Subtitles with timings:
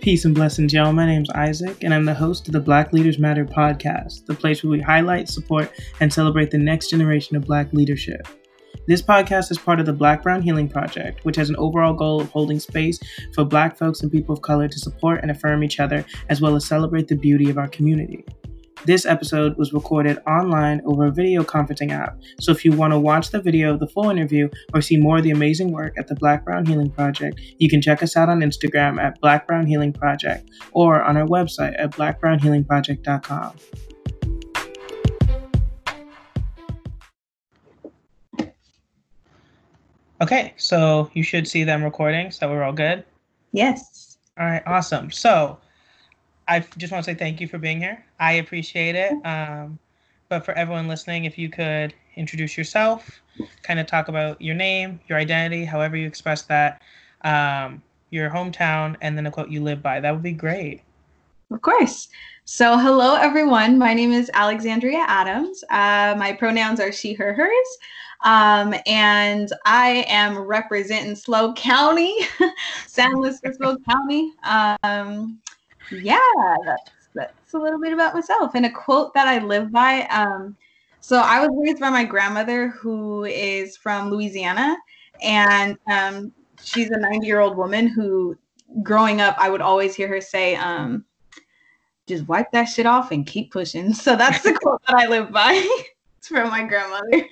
[0.00, 0.94] Peace and blessings, y'all.
[0.94, 4.64] My name's Isaac, and I'm the host of the Black Leaders Matter podcast, the place
[4.64, 8.26] where we highlight, support, and celebrate the next generation of Black leadership.
[8.86, 12.22] This podcast is part of the Black Brown Healing Project, which has an overall goal
[12.22, 12.98] of holding space
[13.34, 16.56] for Black folks and people of color to support and affirm each other, as well
[16.56, 18.24] as celebrate the beauty of our community.
[18.86, 22.98] This episode was recorded online over a video conferencing app, so if you want to
[22.98, 26.08] watch the video of the full interview or see more of the amazing work at
[26.08, 29.66] the Black Brown Healing Project, you can check us out on Instagram at Black Brown
[29.66, 33.52] Healing Project or on our website at blackbrownhealingproject.com.
[40.22, 43.04] Okay, so you should see them recording, so we're all good.
[43.52, 44.16] Yes.
[44.38, 45.10] All right, awesome.
[45.10, 45.58] So
[46.50, 48.04] I just want to say thank you for being here.
[48.18, 49.12] I appreciate it.
[49.24, 49.78] Um,
[50.28, 53.22] but for everyone listening, if you could introduce yourself,
[53.62, 56.82] kind of talk about your name, your identity, however you express that,
[57.22, 60.82] um, your hometown, and then a quote you live by, that would be great.
[61.52, 62.08] Of course.
[62.46, 63.78] So, hello everyone.
[63.78, 65.62] My name is Alexandria Adams.
[65.70, 67.78] Uh, my pronouns are she, her, hers.
[68.24, 72.12] Um, and I am representing SLO County,
[72.88, 74.32] San Luis Obispo County.
[74.42, 75.40] Um,
[75.90, 76.18] yeah,
[76.64, 78.54] that's, that's a little bit about myself.
[78.54, 80.02] And a quote that I live by.
[80.06, 80.56] Um,
[81.00, 84.76] so I was raised by my grandmother, who is from Louisiana,
[85.22, 86.32] and um,
[86.62, 88.36] she's a 90 year old woman who,
[88.82, 91.04] growing up, I would always hear her say, um,
[92.06, 93.94] just wipe that shit off and keep pushing.
[94.00, 95.52] So that's the quote that I live by.
[96.18, 97.26] it's from my grandmother.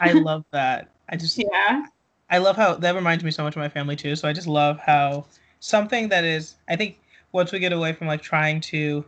[0.00, 0.92] I love that.
[1.08, 1.86] I just yeah.
[2.30, 4.16] I love how that reminds me so much of my family too.
[4.16, 5.26] So I just love how
[5.60, 6.98] something that is I think
[7.36, 9.04] once we get away from like trying to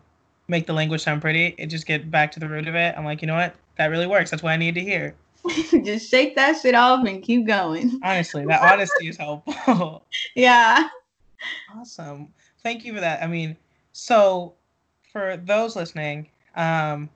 [0.48, 2.95] make the language sound pretty, it just get back to the root of it.
[2.97, 3.55] I'm like, you know what?
[3.77, 4.31] That really works.
[4.31, 5.15] That's what I need to hear.
[5.85, 7.98] just shake that shit off and keep going.
[8.05, 10.05] Honestly, that honesty is helpful.
[10.37, 10.89] Yeah.
[11.75, 12.29] Awesome.
[12.62, 13.23] Thank you for that.
[13.23, 13.57] I mean,
[13.93, 14.53] so
[15.11, 17.08] for those listening, um,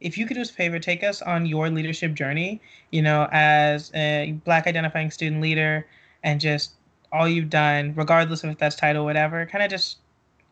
[0.00, 2.60] if you could do us a favor, take us on your leadership journey,
[2.92, 5.84] you know, as a Black identifying student leader
[6.22, 6.74] and just
[7.12, 9.98] all you've done, regardless of if that's title or whatever, kind of just,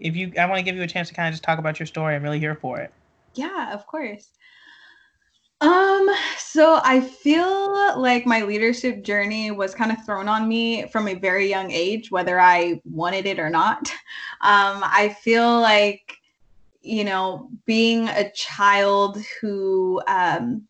[0.01, 1.79] if you, I want to give you a chance to kind of just talk about
[1.79, 2.15] your story.
[2.15, 2.93] I'm really here for it.
[3.35, 4.31] Yeah, of course.
[5.61, 11.09] Um, so I feel like my leadership journey was kind of thrown on me from
[11.09, 13.91] a very young age, whether I wanted it or not.
[14.41, 16.19] Um, I feel like
[16.89, 20.67] you know, being a child who um,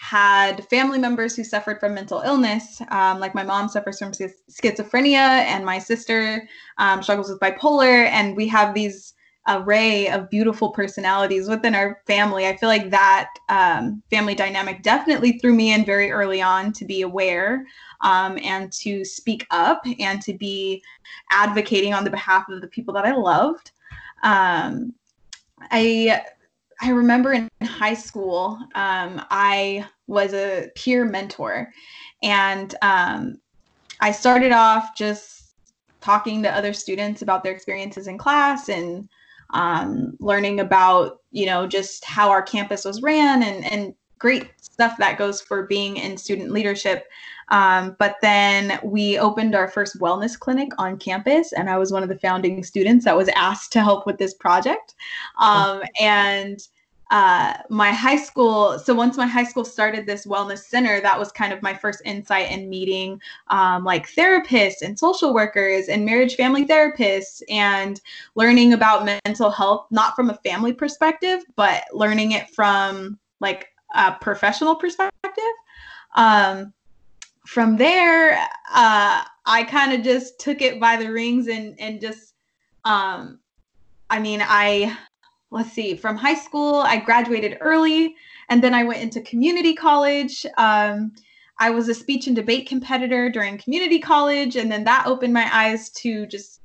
[0.00, 5.44] had family members who suffered from mental illness, um, like my mom suffers from schizophrenia,
[5.44, 9.12] and my sister um, struggles with bipolar, and we have these
[9.46, 12.46] array of beautiful personalities within our family.
[12.46, 16.86] I feel like that um, family dynamic definitely threw me in very early on to
[16.86, 17.66] be aware
[18.00, 20.82] um, and to speak up and to be
[21.30, 23.72] advocating on the behalf of the people that I loved.
[24.22, 24.94] Um,
[25.70, 26.22] I
[26.82, 31.72] I remember in high school, um, I was a peer mentor,
[32.22, 33.38] and um,
[34.00, 35.54] I started off just
[36.00, 39.08] talking to other students about their experiences in class and
[39.52, 44.96] um, learning about you know just how our campus was ran and and great stuff
[44.98, 47.08] that goes for being in student leadership.
[47.48, 52.04] Um, but then we opened our first wellness clinic on campus, and I was one
[52.04, 54.94] of the founding students that was asked to help with this project.
[55.40, 56.60] Um, and
[57.10, 61.32] uh, my high school, so once my high school started this wellness center, that was
[61.32, 66.36] kind of my first insight in meeting um, like therapists and social workers and marriage
[66.36, 68.00] family therapists and
[68.36, 74.12] learning about mental health, not from a family perspective, but learning it from like a
[74.12, 75.44] professional perspective.
[76.16, 76.72] Um,
[77.46, 78.34] from there,
[78.72, 82.34] uh, I kind of just took it by the rings and and just,
[82.84, 83.40] um,
[84.08, 84.96] I mean, I
[85.50, 88.14] let's see, from high school, I graduated early,
[88.48, 90.46] and then I went into community college.
[90.56, 91.12] Um,
[91.58, 95.48] I was a speech and debate competitor during community college, and then that opened my
[95.52, 96.60] eyes to just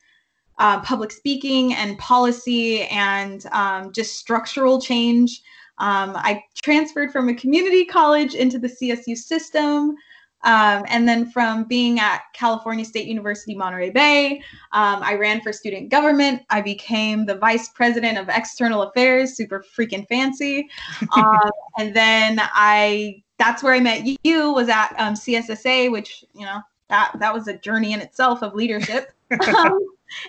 [0.57, 5.41] uh, public speaking and policy and um, just structural change.
[5.77, 9.95] Um, I transferred from a community college into the CSU system.
[10.43, 14.43] Um, and then from being at California State University, Monterey Bay,
[14.73, 16.43] um, I ran for student government.
[16.51, 20.69] I became the vice president of external affairs, super freaking fancy.
[21.15, 26.45] Um, and then I, that's where I met you, was at um, CSSA, which, you
[26.45, 29.11] know, that, that was a journey in itself of leadership
[29.47, 29.79] um,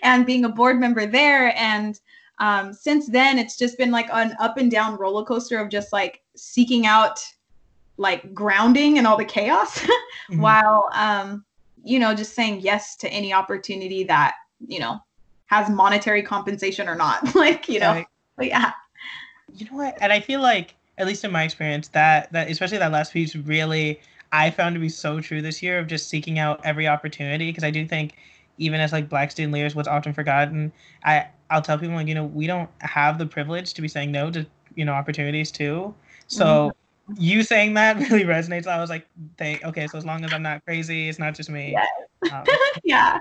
[0.03, 1.55] and being a board member there.
[1.57, 2.01] And
[2.39, 5.93] um, since then, it's just been like an up and down roller coaster of just
[5.93, 7.21] like seeking out
[7.99, 10.39] like grounding and all the chaos mm-hmm.
[10.43, 11.43] while um
[11.83, 14.35] you know just saying yes to any opportunity that
[14.69, 15.01] you know
[15.47, 17.35] has monetary compensation or not.
[17.35, 18.07] like, you know, right.
[18.37, 18.73] but yeah.
[19.55, 19.97] You know what?
[20.01, 23.37] And I feel like, at least in my experience, that that especially that last piece
[23.37, 24.01] really
[24.33, 27.65] I found to be so true this year of just seeking out every opportunity because
[27.65, 28.15] I do think
[28.59, 30.73] even as like black student leaders, what's often forgotten,
[31.05, 34.13] I I'll tell people like you know we don't have the privilege to be saying
[34.13, 35.95] no to you know opportunities too.
[36.27, 36.73] So
[37.09, 37.23] mm-hmm.
[37.23, 38.67] you saying that really resonates.
[38.67, 39.07] I was like,
[39.39, 41.73] thank okay, so as long as I'm not crazy, it's not just me.
[41.73, 42.33] Yes.
[42.33, 42.45] Um,
[42.85, 43.19] yeah.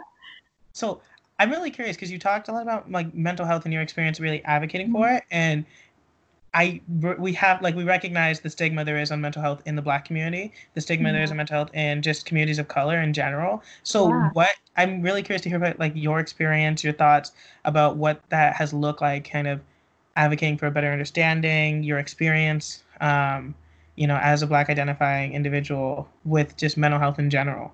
[0.74, 1.02] So
[1.40, 4.20] I'm really curious because you talked a lot about like mental health and your experience
[4.20, 4.98] really advocating mm-hmm.
[4.98, 5.66] for it, and
[6.56, 6.80] I
[7.20, 10.06] we have like we recognize the stigma there is on mental health in the Black
[10.06, 13.62] community, the stigma there is on mental health in just communities of color in general.
[13.84, 14.30] So yeah.
[14.32, 17.34] what I'm really curious to hear about like your experience, your thoughts
[17.66, 19.60] about what that has looked like, kind of
[20.16, 23.54] advocating for a better understanding, your experience, um,
[23.98, 27.74] you know, as a Black identifying individual with just mental health in general.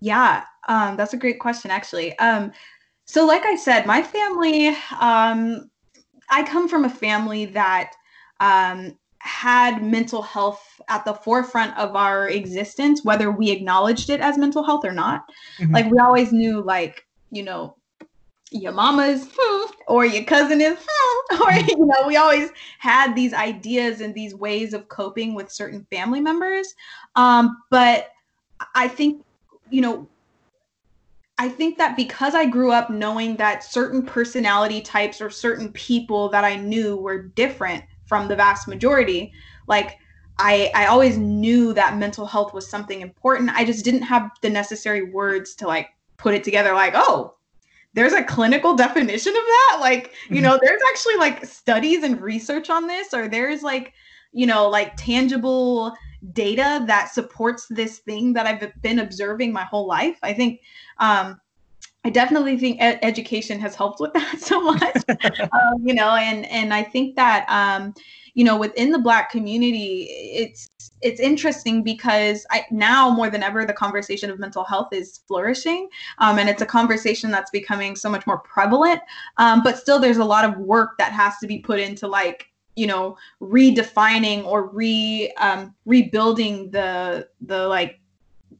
[0.00, 2.18] Yeah, um, that's a great question, actually.
[2.18, 2.50] Um,
[3.04, 5.69] so, like I said, my family, um,
[6.30, 7.92] I come from a family that
[8.40, 14.38] um, had mental health at the forefront of our existence, whether we acknowledged it as
[14.38, 15.24] mental health or not.
[15.58, 15.74] Mm-hmm.
[15.74, 17.76] Like, we always knew, like, you know,
[18.50, 22.50] your mama's hmm, or your cousin is hmm, or you know we always
[22.80, 26.74] had these ideas and these ways of coping with certain family members
[27.14, 28.08] um, but
[28.74, 29.24] i think
[29.70, 30.08] you know,
[31.40, 36.28] I think that because I grew up knowing that certain personality types or certain people
[36.28, 39.32] that I knew were different from the vast majority,
[39.66, 39.96] like
[40.38, 43.52] I I always knew that mental health was something important.
[43.54, 45.88] I just didn't have the necessary words to like
[46.18, 47.36] put it together like, "Oh,
[47.94, 50.44] there's a clinical definition of that." Like, you mm-hmm.
[50.44, 53.94] know, there's actually like studies and research on this or there's like,
[54.32, 55.96] you know, like tangible
[56.32, 60.18] data that supports this thing that I've been observing my whole life.
[60.22, 60.60] I think
[60.98, 61.40] um,
[62.04, 64.96] I definitely think ed- education has helped with that so much,
[65.40, 67.94] um, you know, and and I think that um,
[68.34, 70.68] you know within the Black community, it's
[71.02, 75.88] it's interesting because I now more than ever the conversation of mental health is flourishing,
[76.18, 79.00] um, and it's a conversation that's becoming so much more prevalent.
[79.36, 82.49] Um, but still, there's a lot of work that has to be put into like
[82.80, 88.00] you know redefining or re um, rebuilding the the like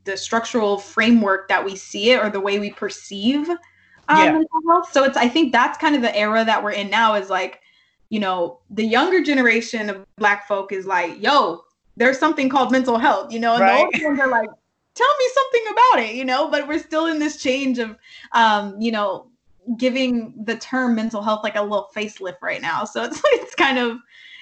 [0.05, 4.33] the structural framework that we see it or the way we perceive um, yeah.
[4.33, 4.93] mental health.
[4.93, 7.63] So it's I think that's kind of the era that we're in now is like
[8.11, 11.63] you know the younger generation of black folk is like yo
[11.97, 13.89] there's something called mental health you know and right.
[13.93, 14.51] the older ones are like
[14.95, 17.97] tell me something about it you know but we're still in this change of
[18.33, 19.31] um you know
[19.77, 22.85] giving the term mental health like a little facelift right now.
[22.85, 23.99] So it's it's kind of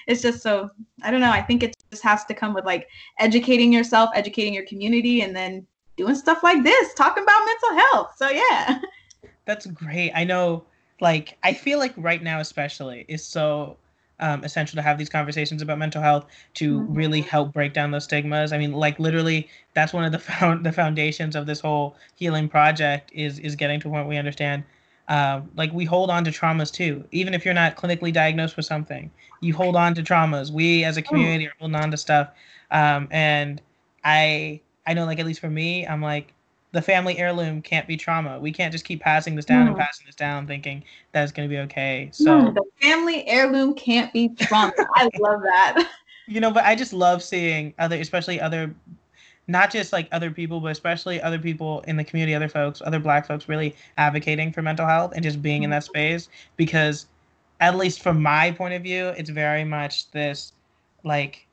[0.09, 0.69] it's just so
[1.03, 1.31] I don't know.
[1.31, 2.89] I think it just has to come with like
[3.19, 5.65] educating yourself, educating your community, and then
[5.97, 8.13] doing stuff like this, talking about mental health.
[8.17, 8.79] So yeah.
[9.45, 10.11] That's great.
[10.13, 10.65] I know
[10.99, 13.77] like I feel like right now especially is so
[14.19, 16.25] um, essential to have these conversations about mental health
[16.55, 16.93] to mm-hmm.
[16.93, 18.51] really help break down those stigmas.
[18.51, 22.49] I mean, like literally, that's one of the found the foundations of this whole healing
[22.49, 24.63] project is is getting to a point we understand
[25.09, 27.03] uh, like we hold on to traumas too.
[27.11, 29.11] Even if you're not clinically diagnosed with something,
[29.41, 30.51] you hold on to traumas.
[30.51, 32.29] We as a community are holding on to stuff.
[32.71, 33.61] Um, and
[34.03, 36.33] I I know like at least for me, I'm like
[36.71, 38.39] the family heirloom can't be trauma.
[38.39, 39.69] We can't just keep passing this down mm.
[39.69, 42.09] and passing this down, thinking that it's going to be okay.
[42.13, 44.73] So mm, the family heirloom can't be trauma.
[44.95, 45.89] I love that.
[46.27, 48.71] You know, but I just love seeing other, especially other
[49.49, 52.99] not just like other people, but especially other people in the community, other folks, other
[52.99, 57.07] black folks really advocating for mental health and just being in that space because
[57.59, 60.53] at least from my point of view, it's very much this
[61.03, 61.47] like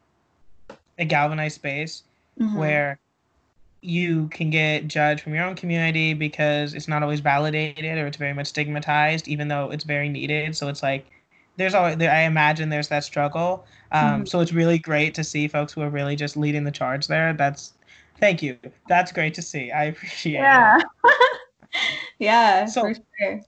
[0.99, 2.03] a galvanized space
[2.39, 2.57] mm-hmm.
[2.57, 2.99] where
[3.81, 8.17] you can get judged from your own community because it's not always validated or it's
[8.17, 10.55] very much stigmatized, even though it's very needed.
[10.57, 11.07] So it's like
[11.57, 13.65] there's always there, I imagine there's that struggle.
[13.93, 14.25] Um, mm-hmm.
[14.27, 17.33] So it's really great to see folks who are really just leading the charge there.
[17.33, 17.73] That's
[18.21, 18.59] Thank you.
[18.89, 19.71] That's great to see.
[19.71, 20.79] I appreciate yeah.
[20.79, 21.15] it.
[22.19, 22.67] yeah.
[22.67, 23.41] So, for sure.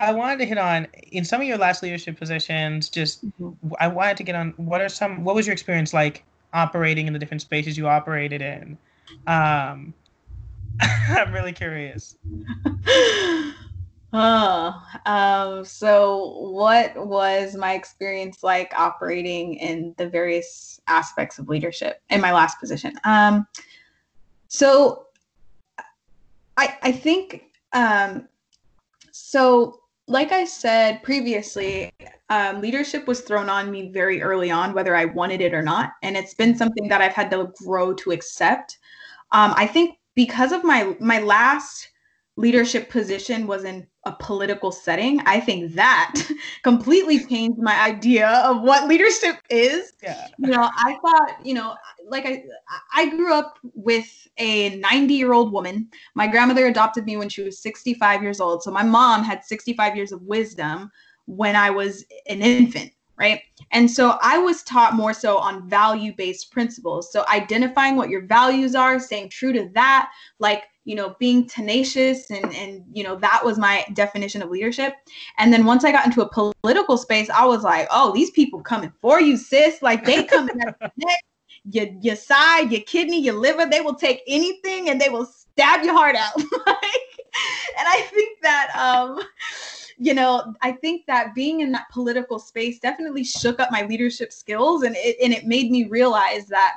[0.00, 2.88] I wanted to hit on in some of your last leadership positions.
[2.88, 3.72] Just mm-hmm.
[3.78, 7.12] I wanted to get on what are some what was your experience like operating in
[7.12, 8.78] the different spaces you operated in.
[9.26, 9.92] Um,
[10.80, 12.16] I'm really curious.
[14.12, 22.02] Oh, um, so what was my experience like operating in the various aspects of leadership
[22.10, 22.94] in my last position?
[23.04, 23.46] Um,
[24.50, 25.06] so
[26.56, 28.28] I I think um,
[29.12, 31.92] so like I said previously,
[32.30, 35.92] um, leadership was thrown on me very early on, whether I wanted it or not,
[36.02, 38.78] and it's been something that I've had to grow to accept.
[39.30, 41.88] Um, I think because of my my last
[42.40, 46.14] leadership position was in a political setting, I think that
[46.62, 49.92] completely changed my idea of what leadership is.
[50.02, 50.26] Yeah.
[50.38, 51.76] You know, I thought, you know,
[52.08, 52.42] like I
[52.94, 55.88] I grew up with a 90 year old woman.
[56.14, 58.62] My grandmother adopted me when she was 65 years old.
[58.62, 60.90] So my mom had 65 years of wisdom
[61.26, 63.42] when I was an infant right?
[63.70, 67.12] And so I was taught more so on value based principles.
[67.12, 72.30] So identifying what your values are, staying true to that, like, you know, being tenacious
[72.30, 74.94] and and you know, that was my definition of leadership.
[75.38, 78.60] And then once I got into a political space, I was like, oh, these people
[78.60, 79.82] coming for you, sis.
[79.82, 80.76] Like they coming at
[81.70, 85.84] your your side, your kidney, your liver, they will take anything and they will stab
[85.84, 86.36] your heart out.
[86.66, 87.10] like,
[87.78, 89.20] and I think that um
[90.02, 94.32] you know, I think that being in that political space definitely shook up my leadership
[94.32, 96.76] skills and it and it made me realize that,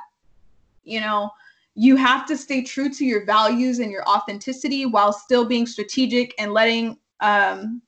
[0.84, 1.30] you know,
[1.74, 6.34] you have to stay true to your values and your authenticity while still being strategic
[6.38, 7.82] and letting um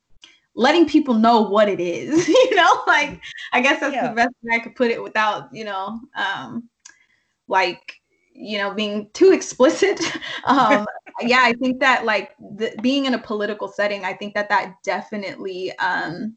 [0.55, 3.21] letting people know what it is you know like
[3.52, 4.09] i guess that's yeah.
[4.09, 6.69] the best way i could put it without you know um
[7.49, 8.00] like
[8.33, 10.00] you know being too explicit
[10.45, 10.87] um
[11.23, 14.75] yeah i think that like the, being in a political setting i think that that
[14.83, 16.35] definitely um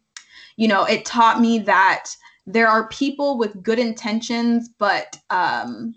[0.55, 2.09] you know it taught me that
[2.45, 5.93] there are people with good intentions but um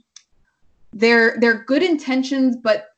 [0.93, 2.89] they're they're good intentions but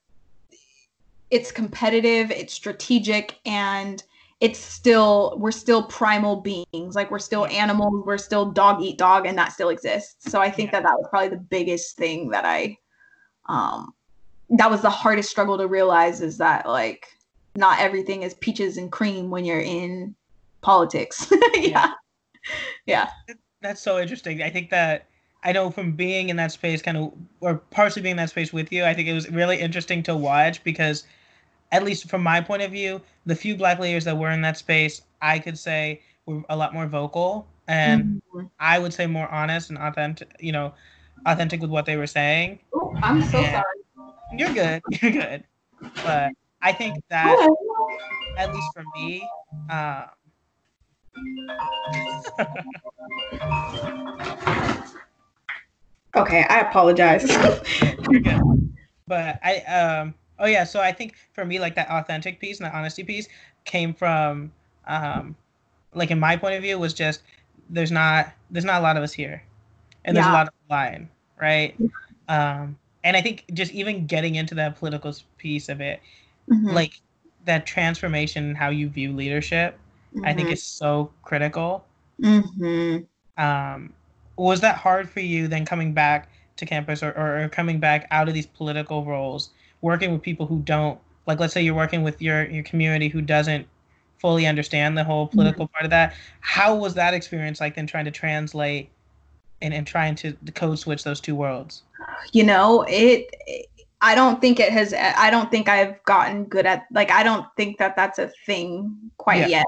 [1.31, 4.03] it's competitive it's strategic and
[4.41, 6.95] it's still we're still primal beings.
[6.95, 10.31] Like we're still animals we're still dog eat dog and that still exists.
[10.31, 10.81] So i think yeah.
[10.81, 12.77] that that was probably the biggest thing that i
[13.47, 13.95] um
[14.51, 17.07] that was the hardest struggle to realize is that like
[17.57, 20.15] not everything is peaches and cream when you're in
[20.61, 21.31] politics.
[21.55, 21.93] Yeah.
[22.87, 23.09] yeah.
[23.27, 23.35] Yeah.
[23.63, 24.43] That's so interesting.
[24.43, 25.07] I think that
[25.45, 28.53] i know from being in that space kind of or partially being in that space
[28.53, 31.05] with you i think it was really interesting to watch because
[31.73, 34.57] at least from my point of view the few black leaders that were in that
[34.57, 38.47] space i could say were a lot more vocal and mm-hmm.
[38.61, 40.73] i would say more honest and authentic you know
[41.27, 43.85] authentic with what they were saying oh, i'm so and, sorry
[44.39, 44.83] you're good.
[45.03, 45.45] You're good.
[46.05, 46.33] But
[46.63, 47.37] I think that,
[48.39, 49.29] at least for me,
[49.71, 50.05] um,
[56.17, 57.29] okay, I apologize.
[59.07, 62.67] But I, um, oh yeah, so I think for me, like that authentic piece and
[62.67, 63.29] that honesty piece
[63.65, 64.53] came from,
[64.87, 65.37] um,
[65.93, 67.23] like in my point of view, was just
[67.71, 69.43] there's not there's not a lot of us here,
[70.05, 70.33] and there's yeah.
[70.33, 71.09] a lot of lying,
[71.41, 71.77] right?
[72.29, 76.01] Um, and I think just even getting into that political piece of it,
[76.51, 76.71] mm-hmm.
[76.71, 77.01] like
[77.45, 79.79] that transformation, how you view leadership,
[80.15, 80.25] mm-hmm.
[80.25, 80.55] I think mm-hmm.
[80.55, 81.85] is so critical.
[82.23, 83.05] Mm-hmm.
[83.43, 83.93] Um,
[84.37, 88.29] was that hard for you then coming back to campus or, or, coming back out
[88.29, 89.51] of these political roles,
[89.81, 93.21] working with people who don't, like, let's say you're working with your, your community who
[93.21, 93.67] doesn't
[94.19, 95.73] fully understand the whole political mm-hmm.
[95.73, 96.15] part of that.
[96.41, 98.89] How was that experience like then trying to translate
[99.63, 101.83] and, and trying to code switch those two worlds?
[102.33, 103.35] you know it
[104.01, 107.47] i don't think it has i don't think i've gotten good at like i don't
[107.57, 109.59] think that that's a thing quite yeah.
[109.59, 109.67] yet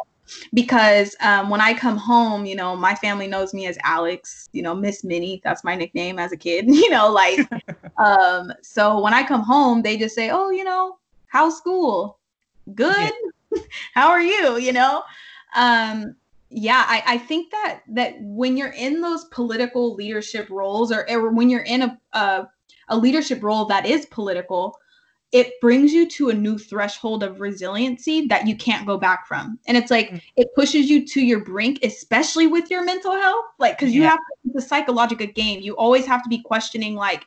[0.52, 4.62] because um, when I come home, you know, my family knows me as Alex, you
[4.62, 5.40] know, Miss Minnie.
[5.45, 7.49] That's my nickname as a kid, you know, like,
[7.99, 12.18] um, so when I come home, they just say, oh, you know, how's school?
[12.75, 13.12] Good.
[13.54, 13.62] Yeah.
[13.95, 14.59] How are you?
[14.59, 15.02] You know?
[15.54, 16.16] Um,
[16.50, 21.30] yeah, I, I think that that when you're in those political leadership roles, or, or
[21.30, 22.49] when you're in a, a
[22.88, 24.76] a leadership role that is political,
[25.33, 29.59] it brings you to a new threshold of resiliency that you can't go back from.
[29.66, 30.23] And it's like mm.
[30.37, 33.45] it pushes you to your brink, especially with your mental health.
[33.59, 34.11] Like, because you yeah.
[34.11, 35.61] have to, the psychological game.
[35.61, 37.26] You always have to be questioning, like,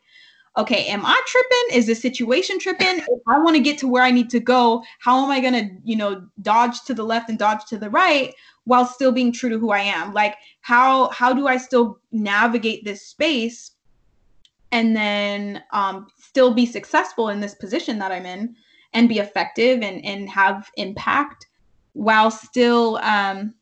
[0.58, 1.78] okay, am I tripping?
[1.78, 2.88] Is the situation tripping?
[3.00, 5.70] if I want to get to where I need to go, how am I gonna,
[5.84, 8.34] you know, dodge to the left and dodge to the right?
[8.70, 10.14] while still being true to who I am.
[10.14, 13.72] Like how how do I still navigate this space
[14.72, 18.56] and then um, still be successful in this position that I'm in
[18.94, 21.48] and be effective and and have impact
[21.94, 23.54] while still um,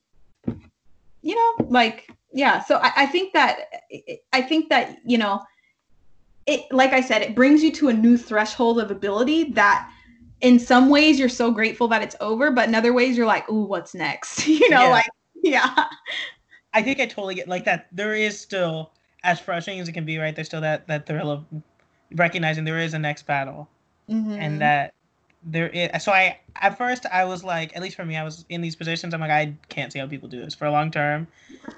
[1.21, 3.59] you know like yeah so I, I think that
[4.33, 5.41] I think that you know
[6.45, 9.91] it like I said it brings you to a new threshold of ability that
[10.41, 13.49] in some ways you're so grateful that it's over, but in other ways you're like,
[13.49, 14.47] ooh, what's next?
[14.47, 14.89] you know, yeah.
[14.89, 15.09] like
[15.43, 15.85] yeah.
[16.73, 17.87] I think I totally get like that.
[17.91, 18.93] There is still
[19.23, 20.35] as frustrating as it can be, right?
[20.35, 21.45] There's still that that thrill of
[22.13, 23.67] recognizing there is a next battle,
[24.09, 24.31] mm-hmm.
[24.31, 24.93] and that
[25.43, 26.03] there is.
[26.03, 28.75] So I at first I was like, at least for me, I was in these
[28.75, 29.13] positions.
[29.13, 31.27] I'm like, I can't see how people do this for a long term,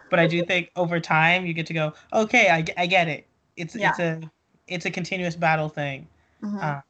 [0.09, 3.25] but I do think over time you get to go, okay, I, I get it.
[3.57, 3.89] It's yeah.
[3.89, 4.21] it's a
[4.67, 6.07] it's a continuous battle thing.
[6.43, 6.57] Mm-hmm.
[6.59, 6.81] Uh,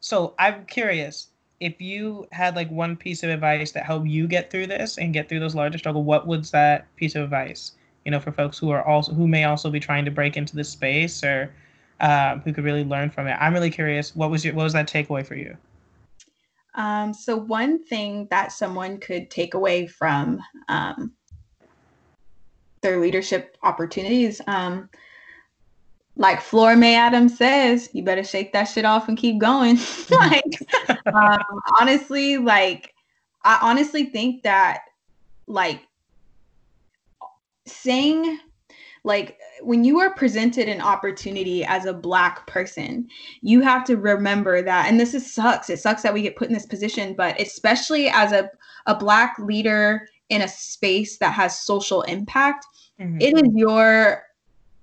[0.00, 1.28] so I'm curious,
[1.60, 5.12] if you had like one piece of advice that helped you get through this and
[5.12, 7.72] get through those larger struggles, what was that piece of advice?
[8.06, 10.56] You know, for folks who are also who may also be trying to break into
[10.56, 11.52] this space or
[12.00, 13.36] um, who could really learn from it.
[13.40, 14.16] I'm really curious.
[14.16, 15.56] What was your what was that takeaway for you?
[16.76, 21.12] Um, so one thing that someone could take away from um,
[22.82, 24.88] their leadership opportunities, um,
[26.16, 29.78] like Flora May Adams says, you better shake that shit off and keep going.
[30.10, 30.58] like,
[31.06, 31.42] um,
[31.80, 32.94] honestly, like,
[33.42, 34.80] I honestly think that,
[35.46, 35.80] like,
[37.66, 38.38] saying,
[39.04, 43.08] like, when you are presented an opportunity as a black person,
[43.40, 45.70] you have to remember that, and this is sucks.
[45.70, 48.50] It sucks that we get put in this position, but especially as a,
[48.86, 52.66] a black leader in a space that has social impact,
[53.00, 53.20] mm-hmm.
[53.20, 54.24] it is your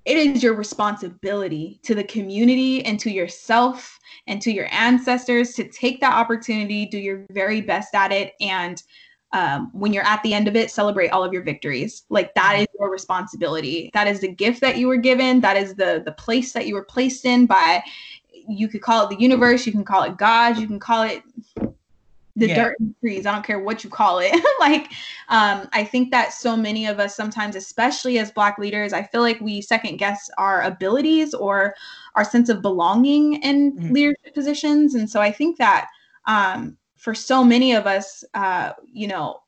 [0.06, 3.98] it is your responsibility to the community and to yourself
[4.28, 8.84] and to your ancestors to take that opportunity, do your very best at it, and
[9.34, 12.04] um, when you're at the end of it, celebrate all of your victories.
[12.10, 13.90] Like that is your responsibility.
[13.94, 15.42] That is the gift that you were given.
[15.42, 17.84] That is the the place that you were placed in by.
[18.48, 19.66] You could call it the universe.
[19.66, 20.58] You can call it God.
[20.58, 21.24] You can call it
[22.36, 22.56] the yeah.
[22.56, 23.26] dirt and trees.
[23.26, 24.34] I don't care what you call it.
[24.60, 24.92] like,
[25.30, 29.22] um, I think that so many of us sometimes, especially as Black leaders, I feel
[29.22, 31.76] like we second guess our abilities or
[32.16, 33.94] our sense of belonging in mm-hmm.
[33.94, 34.96] leadership positions.
[34.96, 35.90] And so I think that
[36.26, 39.42] um, for so many of us, uh, you know,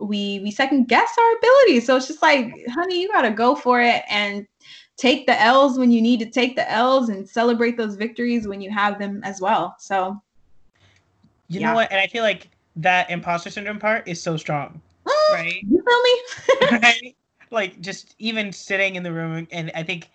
[0.00, 1.86] we we second guess our abilities.
[1.86, 4.44] So it's just like, honey, you got to go for it and
[4.96, 8.60] take the L's when you need to take the L's and celebrate those victories when
[8.60, 9.76] you have them as well.
[9.78, 10.20] So
[11.46, 11.68] you yeah.
[11.68, 11.92] know what?
[11.92, 14.80] And I feel like that imposter syndrome part is so strong.
[15.32, 15.62] right?
[15.62, 16.78] You feel me?
[16.82, 17.16] right?
[17.52, 20.10] Like just even sitting in the room and I think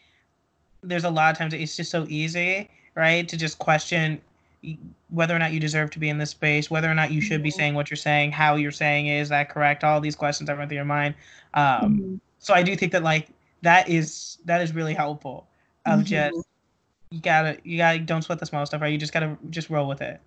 [0.82, 3.26] there's a lot of times it's just so easy, right?
[3.30, 4.20] To just question
[5.10, 7.44] whether or not you deserve to be in this space, whether or not you should
[7.44, 9.84] be saying what you're saying, how you're saying it, is that correct?
[9.84, 11.16] All these questions that run through your mind.
[11.54, 12.16] Um, mm-hmm.
[12.40, 13.30] So I do think that like
[13.62, 15.48] that is that is really helpful.
[15.86, 16.04] Of mm-hmm.
[16.04, 16.48] just
[17.10, 18.92] you gotta you gotta don't sweat the small stuff, right?
[18.92, 20.20] You just gotta just roll with it.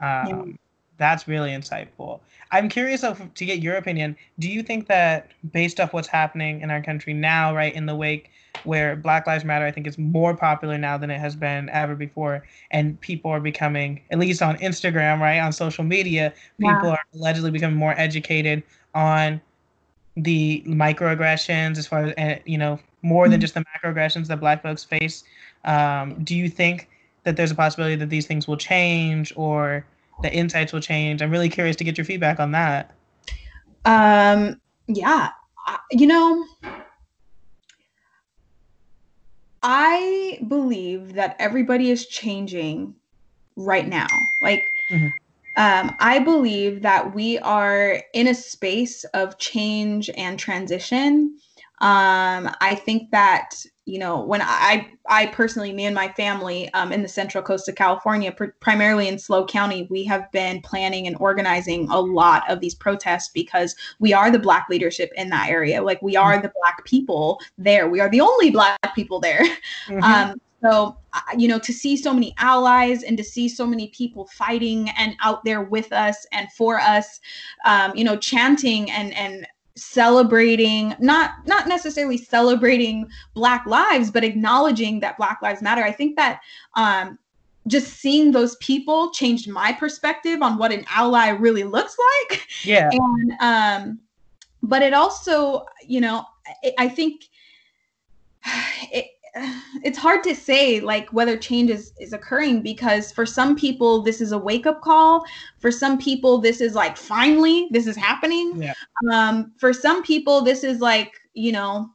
[0.00, 0.58] Um.
[0.96, 2.20] That's really insightful.
[2.52, 4.16] I'm curious of, to get your opinion.
[4.38, 7.96] Do you think that, based off what's happening in our country now, right, in the
[7.96, 8.30] wake
[8.62, 11.96] where Black Lives Matter, I think, is more popular now than it has been ever
[11.96, 17.00] before, and people are becoming, at least on Instagram, right, on social media, people are
[17.14, 18.62] allegedly becoming more educated
[18.94, 19.40] on
[20.16, 23.32] the microaggressions, as far as eh, you know, more mm-hmm.
[23.32, 25.24] than just the macroaggressions that Black folks face.
[25.64, 26.88] Um, do you think
[27.24, 29.84] that there's a possibility that these things will change, or
[30.22, 31.22] the insights will change.
[31.22, 32.94] I'm really curious to get your feedback on that.
[33.84, 35.30] Um, yeah,
[35.90, 36.44] you know,
[39.62, 42.94] I believe that everybody is changing
[43.56, 44.06] right now.
[44.40, 45.08] Like, mm-hmm.
[45.56, 51.38] um, I believe that we are in a space of change and transition.
[51.84, 56.92] Um, I think that you know when I I personally me and my family um,
[56.92, 61.06] in the Central Coast of California, pr- primarily in SLO County, we have been planning
[61.06, 65.50] and organizing a lot of these protests because we are the Black leadership in that
[65.50, 65.82] area.
[65.82, 67.86] Like we are the Black people there.
[67.86, 69.44] We are the only Black people there.
[69.86, 69.98] Mm-hmm.
[70.02, 70.96] Um, so
[71.36, 75.14] you know to see so many allies and to see so many people fighting and
[75.22, 77.20] out there with us and for us
[77.66, 85.00] um, you know chanting and and celebrating not not necessarily celebrating black lives but acknowledging
[85.00, 85.82] that black lives matter.
[85.82, 86.40] I think that
[86.74, 87.18] um
[87.66, 91.96] just seeing those people changed my perspective on what an ally really looks
[92.30, 92.46] like.
[92.62, 92.90] Yeah.
[92.92, 94.00] And um
[94.62, 96.24] but it also you know
[96.64, 97.24] i, I think
[98.92, 99.06] it,
[99.82, 104.20] it's hard to say like whether change is, is occurring because for some people this
[104.20, 105.24] is a wake up call.
[105.58, 108.62] For some people this is like finally this is happening.
[108.62, 108.74] Yeah.
[109.12, 111.90] um for some people this is like you know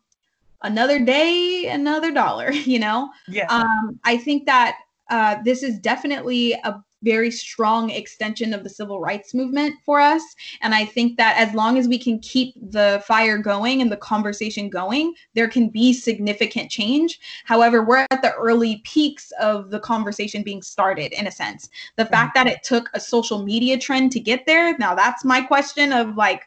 [0.64, 3.10] another day another dollar you know?
[3.28, 3.48] Yeah.
[3.50, 4.78] Um i think that
[5.10, 10.22] uh this is definitely a very strong extension of the civil rights movement for us.
[10.62, 13.98] And I think that as long as we can keep the fire going and the
[13.98, 17.20] conversation going, there can be significant change.
[17.46, 21.70] However, we're at the early peaks of the conversation being started in a sense.
[21.96, 22.14] The mm-hmm.
[22.14, 25.94] fact that it took a social media trend to get there, now that's my question
[25.94, 26.44] of like,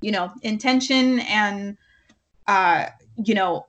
[0.00, 1.76] you know, intention and,
[2.46, 3.66] uh, you know,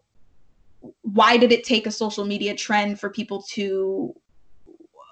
[1.02, 4.13] why did it take a social media trend for people to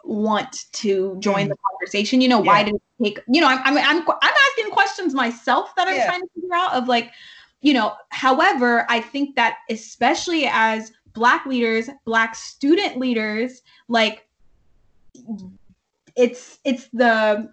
[0.08, 1.50] want to join mm.
[1.50, 2.52] the conversation you know yeah.
[2.52, 5.96] why did it take you know I'm, I'm i'm i'm asking questions myself that i'm
[5.96, 6.06] yeah.
[6.08, 7.12] trying to figure out of like
[7.62, 14.28] you know however i think that especially as black leaders black student leaders like
[16.16, 17.50] it's it's the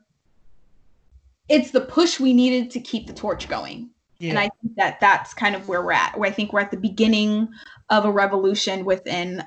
[1.49, 3.91] it's the push we needed to keep the torch going.
[4.19, 4.31] Yeah.
[4.31, 6.17] And I think that that's kind of where we're at.
[6.17, 7.49] Where I think we're at the beginning
[7.91, 9.45] of a revolution within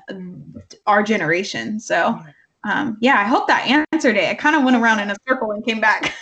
[0.86, 1.80] our generation.
[1.80, 2.20] So,
[2.66, 4.28] um, yeah, I hope that answered it.
[4.28, 6.12] I kind of went around in a circle and came back.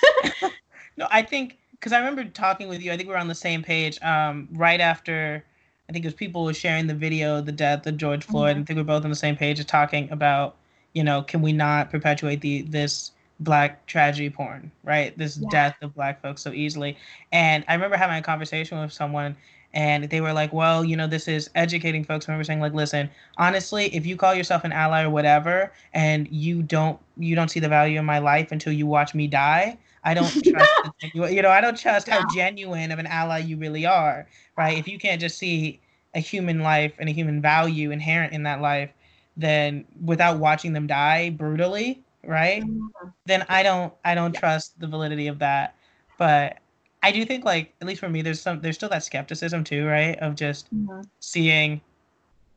[0.99, 2.93] no, I think because I remember talking with you.
[2.93, 4.01] I think we are on the same page.
[4.03, 5.43] Um, right after,
[5.89, 8.53] I think it was people were sharing the video, the death of George Floyd.
[8.53, 8.63] Mm-hmm.
[8.63, 10.57] I think we're both on the same page of talking about,
[10.93, 15.17] you know, can we not perpetuate the this black tragedy porn, right?
[15.17, 15.49] This yeah.
[15.51, 16.99] death of black folks so easily.
[17.33, 19.35] And I remember having a conversation with someone
[19.75, 22.29] and they were like, well, you know, this is educating folks.
[22.29, 26.63] Remember saying, like, listen, honestly, if you call yourself an ally or whatever, and you
[26.63, 30.15] don't you don't see the value in my life until you watch me die, I
[30.15, 30.73] don't trust
[31.13, 34.79] you know, I don't trust how genuine of an ally you really are, right?
[34.79, 35.81] If you can't just see
[36.15, 38.93] a human life and a human value inherent in that life,
[39.37, 42.63] then without watching them die brutally, right?
[42.63, 43.09] Mm-hmm.
[43.27, 45.75] Then I don't I don't trust the validity of that.
[46.17, 46.59] But
[47.05, 49.87] I do think like at least for me there's some there's still that skepticism too,
[49.87, 50.19] right?
[50.21, 51.03] Of just mm-hmm.
[51.21, 51.83] seeing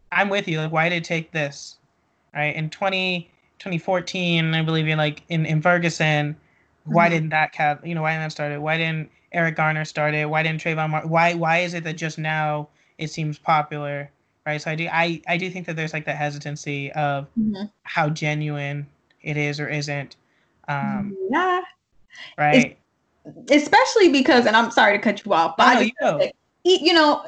[0.10, 1.76] I'm with you, like why did it take this?
[2.34, 2.56] Right?
[2.56, 3.30] In 20
[3.60, 6.94] 2014, I believe in like in, in Ferguson, mm-hmm.
[6.94, 8.62] why didn't that cat you know, why didn't that start it?
[8.62, 10.30] Why didn't Eric Garner start it?
[10.30, 14.10] Why didn't Trayvon Martin why why is it that just now it seems popular?
[14.46, 14.62] Right.
[14.62, 17.66] So I do I, I do think that there's like that hesitancy of mm-hmm.
[17.84, 18.88] how genuine
[19.24, 20.16] it is or isn't.
[20.70, 21.64] Um, yeah.
[22.38, 22.56] Right.
[22.56, 22.76] It's,
[23.50, 26.32] especially because, and I'm sorry to cut you off, but oh, you, know.
[26.64, 27.24] you know,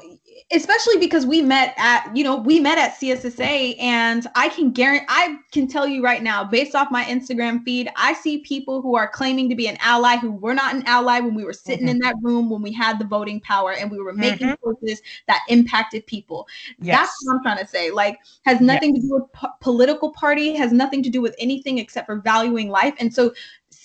[0.52, 5.06] especially because we met at you know we met at CSSA and I can guarantee
[5.08, 8.96] I can tell you right now based off my Instagram feed I see people who
[8.96, 11.86] are claiming to be an ally who were not an ally when we were sitting
[11.86, 11.96] mm-hmm.
[11.96, 14.72] in that room when we had the voting power and we were making mm-hmm.
[14.72, 16.48] choices that impacted people.
[16.80, 16.98] Yes.
[16.98, 17.92] That's what I'm trying to say.
[17.92, 19.04] Like has nothing yes.
[19.04, 22.70] to do with po- political party, has nothing to do with anything except for valuing
[22.70, 22.96] life.
[22.98, 23.34] And so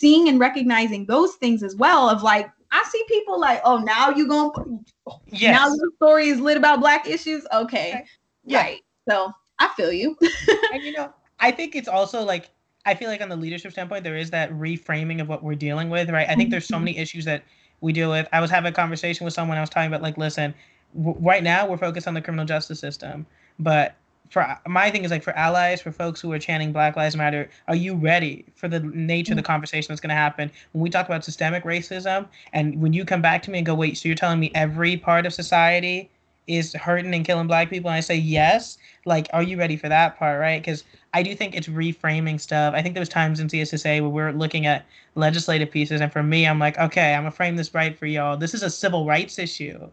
[0.05, 4.11] seeing and recognizing those things as well of like I see people like, oh, now
[4.11, 4.85] you're going
[5.29, 5.59] yes.
[5.59, 7.47] now your story is lit about black issues.
[7.55, 7.89] Okay.
[7.89, 8.05] okay.
[8.45, 8.61] Yeah.
[8.61, 8.81] Right.
[9.09, 10.15] So I feel you.
[10.75, 12.51] and you know, I think it's also like
[12.85, 15.89] I feel like on the leadership standpoint, there is that reframing of what we're dealing
[15.89, 16.29] with, right?
[16.29, 16.85] I think there's so mm-hmm.
[16.85, 17.43] many issues that
[17.81, 18.29] we deal with.
[18.31, 19.57] I was having a conversation with someone.
[19.57, 20.53] I was talking about like, listen,
[20.95, 23.25] w- right now we're focused on the criminal justice system,
[23.59, 23.95] but
[24.31, 27.49] for my thing is like for allies, for folks who are chanting Black Lives Matter,
[27.69, 29.47] are you ready for the nature of the mm.
[29.47, 32.27] conversation that's going to happen when we talk about systemic racism?
[32.53, 34.97] And when you come back to me and go, wait, so you're telling me every
[34.97, 36.11] part of society
[36.47, 37.91] is hurting and killing Black people?
[37.91, 38.79] And I say yes.
[39.05, 40.61] Like, are you ready for that part, right?
[40.61, 42.75] Because I do think it's reframing stuff.
[42.75, 44.85] I think there was times in CSSA where we are looking at
[45.15, 48.37] legislative pieces, and for me, I'm like, okay, I'm gonna frame this right for y'all.
[48.37, 49.89] This is a civil rights issue.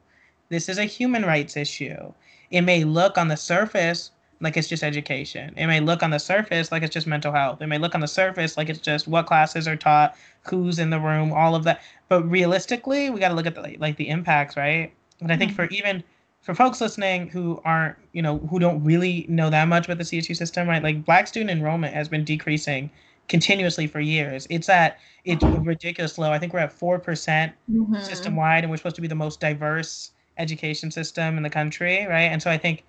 [0.50, 2.12] This is a human rights issue.
[2.50, 4.12] It may look on the surface
[4.42, 5.54] like it's just education.
[5.56, 7.62] It may look on the surface like it's just mental health.
[7.62, 10.16] It may look on the surface like it's just what classes are taught,
[10.50, 11.82] who's in the room, all of that.
[12.10, 14.92] But realistically, we got to look at the, like the impacts, right?
[15.22, 15.68] And I think mm-hmm.
[15.68, 16.04] for even
[16.42, 20.04] for folks listening who aren't, you know, who don't really know that much about the
[20.04, 20.82] CSU system, right?
[20.82, 22.90] Like black student enrollment has been decreasing
[23.28, 24.48] continuously for years.
[24.50, 26.32] It's at it's ridiculous low.
[26.32, 28.02] I think we're at four percent mm-hmm.
[28.02, 32.08] system wide, and we're supposed to be the most diverse education system in the country,
[32.08, 32.32] right?
[32.32, 32.84] And so I think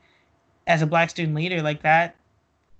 [0.66, 2.16] as a black student leader like that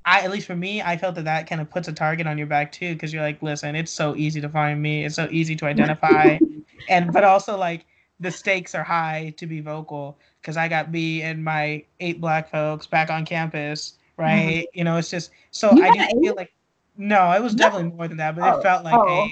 [0.05, 2.39] i at least for me i felt that that kind of puts a target on
[2.39, 5.29] your back too because you're like listen it's so easy to find me it's so
[5.31, 6.39] easy to identify
[6.89, 7.87] and but also like
[8.21, 12.51] the stakes are high to be vocal because i got me and my eight black
[12.51, 14.79] folks back on campus right mm-hmm.
[14.79, 16.53] you know it's just so you i do feel like
[16.97, 17.65] no it was no.
[17.65, 19.29] definitely more than that but oh, it felt like oh.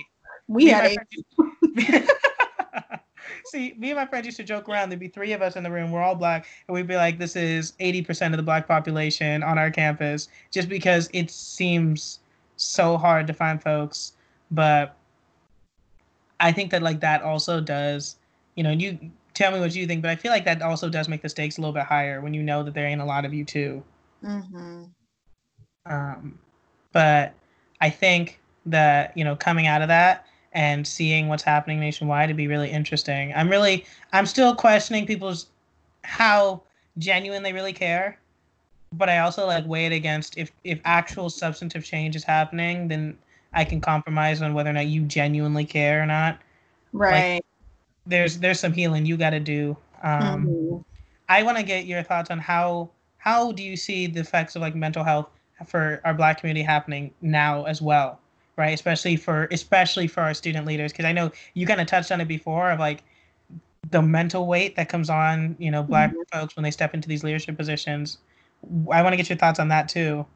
[0.49, 2.11] we had eight.
[3.47, 4.91] See, me and my friends used to joke around.
[4.91, 5.91] There'd be three of us in the room.
[5.91, 9.43] We're all black, and we'd be like, "This is eighty percent of the black population
[9.43, 12.21] on our campus," just because it seems
[12.57, 14.13] so hard to find folks.
[14.51, 14.97] But
[16.41, 18.17] I think that like that also does,
[18.55, 18.99] you know, you
[19.35, 21.59] tell me what you think, but I feel like that also does make the stakes
[21.59, 23.83] a little bit higher when you know that there ain't a lot of you too.
[24.25, 24.85] Mm-hmm.
[25.87, 26.39] Um,
[26.93, 27.35] but
[27.81, 32.35] I think that you know coming out of that and seeing what's happening nationwide to
[32.35, 33.33] be really interesting.
[33.35, 35.47] I'm really I'm still questioning people's
[36.03, 36.63] how
[36.99, 38.19] genuine they really care.
[38.93, 43.17] But I also like weigh it against if if actual substantive change is happening, then
[43.53, 46.39] I can compromise on whether or not you genuinely care or not.
[46.93, 47.35] Right.
[47.35, 47.45] Like,
[48.07, 49.77] there's there's some healing you got to do.
[50.03, 50.77] Um, mm-hmm.
[51.29, 54.63] I want to get your thoughts on how how do you see the effects of
[54.63, 55.29] like mental health
[55.67, 58.19] for our Black community happening now as well?
[58.61, 58.75] Right?
[58.75, 62.21] Especially for especially for our student leaders, because I know you kind of touched on
[62.21, 63.03] it before of like
[63.91, 66.21] the mental weight that comes on, you know, Black mm-hmm.
[66.33, 68.19] folks when they step into these leadership positions.
[68.93, 70.27] I want to get your thoughts on that too.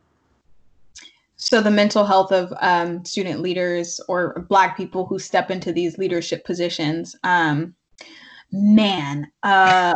[1.37, 5.99] so the mental health of um, student leaders or black people who step into these
[5.99, 7.75] leadership positions um,
[8.51, 9.95] man uh,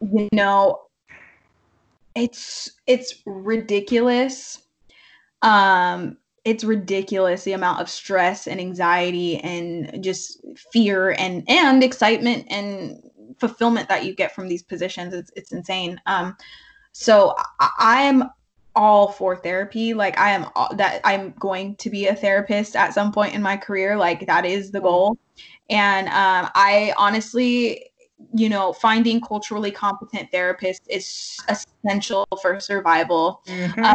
[0.00, 0.82] you know
[2.14, 4.62] it's it's ridiculous
[5.42, 10.40] um it's ridiculous the amount of stress and anxiety and just
[10.72, 13.00] fear and and excitement and
[13.38, 15.14] fulfillment that you get from these positions.
[15.14, 16.00] It's it's insane.
[16.06, 16.36] Um
[16.92, 18.30] so I, am
[18.74, 19.94] all for therapy.
[19.94, 23.42] Like i am all, that i'm going to be a therapist at some point in
[23.42, 23.96] my career.
[23.96, 25.18] Like that is the goal.
[25.70, 27.88] And um, i honestly
[28.34, 33.42] you know finding culturally competent therapists is essential for survival.
[33.46, 33.84] Mm-hmm.
[33.84, 33.94] uh,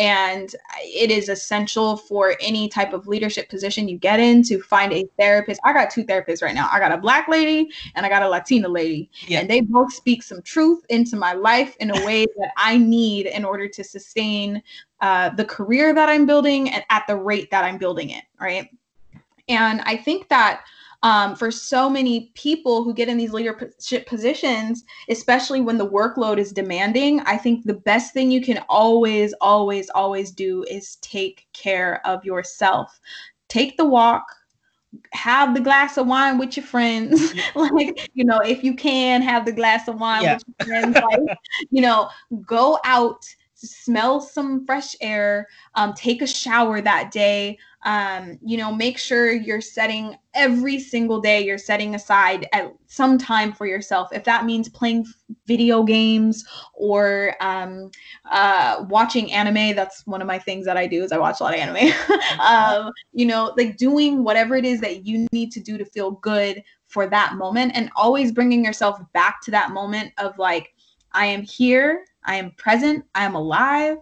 [0.00, 4.94] and it is essential for any type of leadership position you get in to find
[4.94, 5.60] a therapist.
[5.62, 6.70] I got two therapists right now.
[6.72, 9.10] I got a black lady and I got a Latina lady.
[9.26, 9.40] Yeah.
[9.40, 13.26] And they both speak some truth into my life in a way that I need
[13.26, 14.62] in order to sustain
[15.02, 18.24] uh, the career that I'm building and at the rate that I'm building it.
[18.40, 18.70] Right.
[19.50, 20.62] And I think that
[21.02, 26.38] um, for so many people who get in these leadership positions, especially when the workload
[26.38, 31.46] is demanding, I think the best thing you can always, always, always do is take
[31.52, 33.00] care of yourself.
[33.48, 34.24] Take the walk,
[35.12, 37.34] have the glass of wine with your friends.
[37.54, 40.34] like, you know, if you can have the glass of wine yeah.
[40.34, 41.38] with your friends, like,
[41.70, 42.10] you know,
[42.44, 43.24] go out,
[43.66, 49.32] smell some fresh air, um, take a shower that day, um, you know make sure
[49.32, 54.10] you're setting every single day you're setting aside at some time for yourself.
[54.12, 55.06] If that means playing
[55.46, 56.44] video games
[56.74, 57.90] or um,
[58.30, 61.42] uh, watching anime that's one of my things that i do is i watch a
[61.42, 61.92] lot of anime.
[62.40, 66.12] Um, you know like doing whatever it is that you need to do to feel
[66.12, 70.74] good for that moment and always bringing yourself back to that moment of like
[71.12, 72.04] i am here.
[72.24, 73.04] I am present.
[73.14, 73.98] I am alive.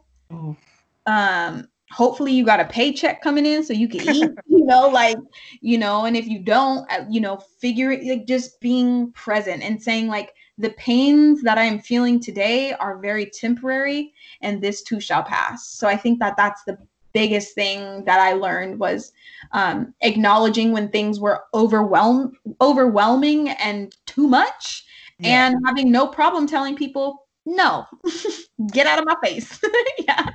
[1.06, 5.16] Um hopefully you got a paycheck coming in so you can eat you know like
[5.60, 9.62] you know and if you don't uh, you know figure it like just being present
[9.62, 15.00] and saying like the pains that i'm feeling today are very temporary and this too
[15.00, 15.68] shall pass.
[15.68, 16.76] So i think that that's the
[17.14, 19.12] biggest thing that i learned was
[19.52, 24.84] um, acknowledging when things were overwhelm overwhelming and too much
[25.18, 25.48] yeah.
[25.48, 27.86] and having no problem telling people no
[28.72, 29.60] get out of my face
[30.06, 30.28] yeah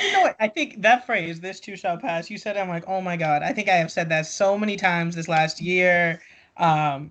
[0.00, 0.36] you know what?
[0.40, 3.42] I think that phrase, "This too shall pass." You said, I'm like, oh my god.
[3.42, 6.20] I think I have said that so many times this last year,
[6.56, 7.10] um,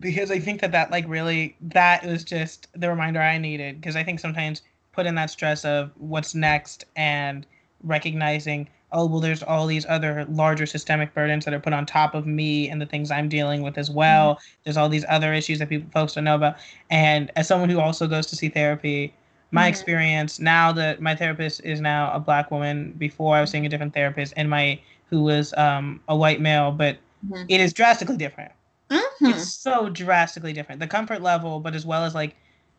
[0.00, 3.80] because I think that that like really that was just the reminder I needed.
[3.80, 7.46] Because I think sometimes put in that stress of what's next and
[7.82, 12.14] recognizing, oh well, there's all these other larger systemic burdens that are put on top
[12.14, 14.34] of me and the things I'm dealing with as well.
[14.34, 14.60] Mm-hmm.
[14.64, 16.56] There's all these other issues that people folks don't know about.
[16.90, 19.12] And as someone who also goes to see therapy
[19.50, 19.68] my mm-hmm.
[19.68, 23.68] experience now that my therapist is now a black woman before i was seeing a
[23.68, 24.78] different therapist and my
[25.08, 26.98] who was um, a white male but
[27.30, 27.44] mm-hmm.
[27.48, 28.50] it is drastically different
[28.90, 29.26] mm-hmm.
[29.26, 32.34] it's so drastically different the comfort level but as well as like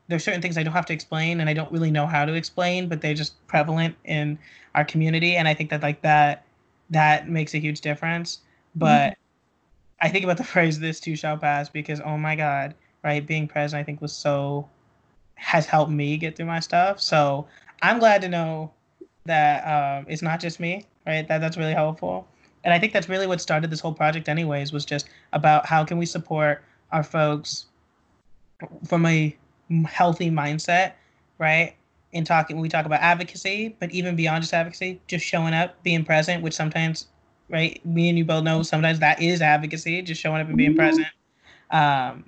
[0.08, 2.34] there's certain things i don't have to explain and i don't really know how to
[2.34, 4.38] explain but they're just prevalent in
[4.76, 6.46] our community and i think that like that
[6.90, 8.40] that makes a huge difference
[8.76, 10.08] but mm-hmm.
[10.08, 13.48] i think about the phrase this too shall pass because oh my god right being
[13.48, 14.68] present i think was so
[15.38, 17.00] has helped me get through my stuff.
[17.00, 17.48] So
[17.82, 18.72] I'm glad to know
[19.26, 21.28] that um, it's not just me, right?
[21.28, 22.28] That that's really helpful.
[22.64, 25.86] And I think that's really what started this whole project, anyways, was just about how
[25.86, 27.68] can we support our folks
[28.86, 29.36] from a
[29.86, 30.94] healthy mindset,
[31.40, 31.76] right?
[32.14, 35.82] In talking, when we talk about advocacy, but even beyond just advocacy, just showing up,
[35.84, 37.08] being present, which sometimes,
[37.50, 37.84] right?
[37.86, 40.80] Me and you both know sometimes that is advocacy, just showing up and being mm-hmm.
[40.80, 41.08] present.
[41.72, 42.24] Um,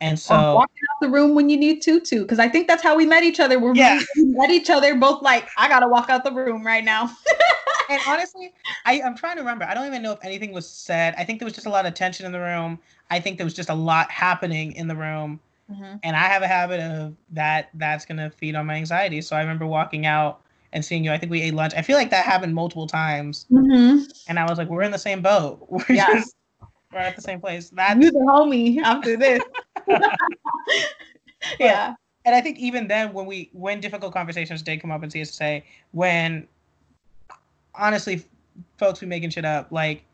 [0.00, 2.68] and so or walking out the room when you need to too, because I think
[2.68, 3.58] that's how we met each other.
[3.58, 4.00] We're yeah.
[4.16, 7.10] we met each other both like, I gotta walk out the room right now.
[7.90, 8.52] and honestly,
[8.84, 9.64] I, I'm trying to remember.
[9.64, 11.14] I don't even know if anything was said.
[11.16, 12.78] I think there was just a lot of tension in the room.
[13.10, 15.40] I think there was just a lot happening in the room.
[15.70, 15.96] Mm-hmm.
[16.02, 19.20] And I have a habit of that that's gonna feed on my anxiety.
[19.20, 21.12] So I remember walking out and seeing you.
[21.12, 21.72] I think we ate lunch.
[21.76, 23.46] I feel like that happened multiple times.
[23.50, 24.04] Mm-hmm.
[24.28, 25.66] And I was like, we're in the same boat.
[25.70, 26.06] We're yeah.
[26.14, 26.36] just
[26.92, 27.70] we're at the same place.
[27.70, 29.42] That's you the homie after this.
[31.60, 31.94] yeah.
[32.24, 35.62] And I think even then, when we when difficult conversations did come up in CSSA,
[35.92, 36.46] when
[37.74, 38.24] honestly,
[38.78, 40.04] folks be making shit up, like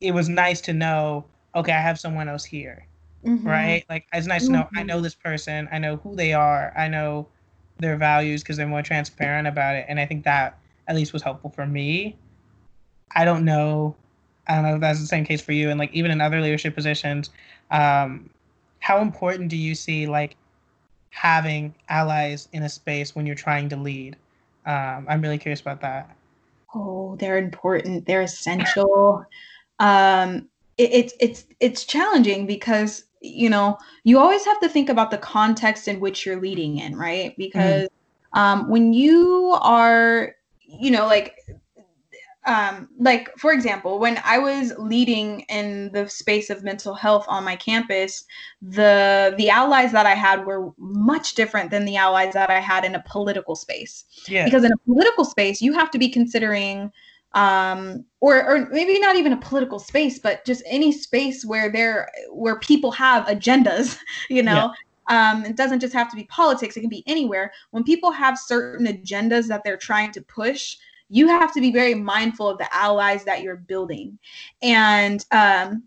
[0.00, 1.24] it was nice to know.
[1.54, 2.85] Okay, I have someone else here,
[3.26, 3.46] mm-hmm.
[3.46, 3.84] right?
[3.88, 4.54] Like it's nice mm-hmm.
[4.54, 5.68] to know I know this person.
[5.72, 6.72] I know who they are.
[6.76, 7.28] I know
[7.78, 9.86] their values because they're more transparent about it.
[9.88, 10.58] And I think that
[10.88, 12.16] at least was helpful for me.
[13.14, 13.96] I don't know.
[14.48, 15.70] I don't know if that's the same case for you.
[15.70, 17.30] And like even in other leadership positions,
[17.70, 18.30] um,
[18.78, 20.36] how important do you see like
[21.10, 24.16] having allies in a space when you're trying to lead?
[24.64, 26.16] Um, I'm really curious about that.
[26.74, 28.06] Oh, they're important.
[28.06, 29.24] They're essential.
[29.78, 35.10] um, it, it's it's it's challenging because you know you always have to think about
[35.10, 37.34] the context in which you're leading in, right?
[37.36, 37.88] Because
[38.34, 38.38] mm.
[38.38, 41.36] um, when you are, you know, like
[42.46, 47.44] um, like for example when i was leading in the space of mental health on
[47.44, 48.24] my campus
[48.62, 52.84] the the allies that i had were much different than the allies that i had
[52.84, 54.44] in a political space yeah.
[54.44, 56.90] because in a political space you have to be considering
[57.34, 62.10] um, or or maybe not even a political space but just any space where there
[62.30, 63.98] where people have agendas
[64.30, 64.72] you know
[65.10, 65.32] yeah.
[65.32, 68.38] um, it doesn't just have to be politics it can be anywhere when people have
[68.38, 70.76] certain agendas that they're trying to push
[71.08, 74.18] you have to be very mindful of the allies that you're building.
[74.62, 75.84] And um,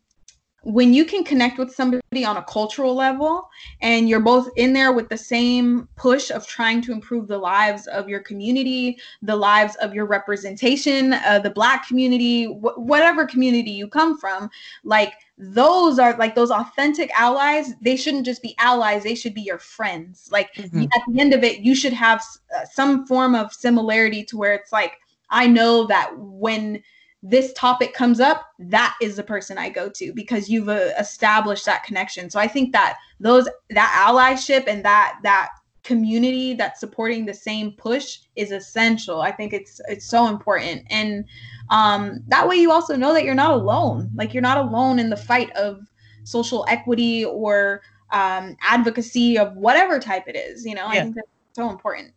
[0.63, 3.49] when you can connect with somebody on a cultural level
[3.81, 7.87] and you're both in there with the same push of trying to improve the lives
[7.87, 13.71] of your community, the lives of your representation, uh, the Black community, wh- whatever community
[13.71, 14.49] you come from,
[14.83, 17.73] like those are like those authentic allies.
[17.81, 20.27] They shouldn't just be allies, they should be your friends.
[20.31, 20.83] Like mm-hmm.
[20.83, 22.21] at the end of it, you should have
[22.55, 24.97] uh, some form of similarity to where it's like,
[25.29, 26.83] I know that when
[27.21, 31.65] this topic comes up, that is the person I go to because you've uh, established
[31.65, 32.29] that connection.
[32.29, 35.49] So I think that those that allyship and that that
[35.83, 39.21] community that's supporting the same push is essential.
[39.21, 41.25] I think it's it's so important, and
[41.69, 44.09] um, that way you also know that you're not alone.
[44.15, 45.81] Like you're not alone in the fight of
[46.23, 50.65] social equity or um, advocacy of whatever type it is.
[50.65, 50.99] You know, yeah.
[50.99, 52.13] I think that's so important.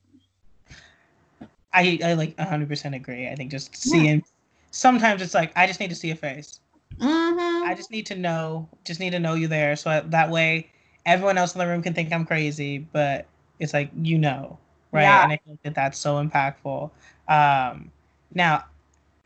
[1.73, 3.29] I I like 100% agree.
[3.29, 4.21] I think just seeing yeah.
[4.73, 6.59] Sometimes it's like I just need to see a face.
[6.99, 7.71] Mm-hmm.
[7.71, 10.71] I just need to know, just need to know you there, so I, that way
[11.07, 13.27] everyone else in the room can think I'm crazy, but
[13.61, 14.59] it's like you know,
[14.91, 15.03] right?
[15.03, 15.23] Yeah.
[15.23, 16.91] And I think that that's so impactful.
[17.29, 17.91] Um,
[18.35, 18.65] now,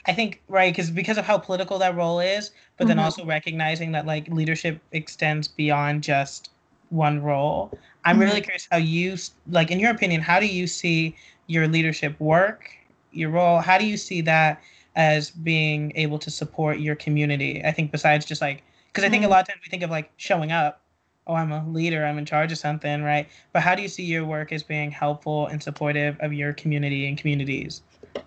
[0.06, 2.88] I think right because because of how political that role is, but mm-hmm.
[2.88, 6.50] then also recognizing that like leadership extends beyond just
[6.90, 7.76] one role.
[8.04, 8.22] I'm mm-hmm.
[8.22, 9.16] really curious how you
[9.50, 12.70] like in your opinion, how do you see your leadership work,
[13.12, 13.58] your role?
[13.58, 14.62] How do you see that
[14.96, 17.62] as being able to support your community?
[17.64, 19.32] I think besides just like, because I think a mm-hmm.
[19.32, 20.82] lot of times we think of like showing up,
[21.26, 23.28] oh, I'm a leader, I'm in charge of something, right?
[23.52, 27.06] But how do you see your work as being helpful and supportive of your community
[27.06, 27.82] and communities?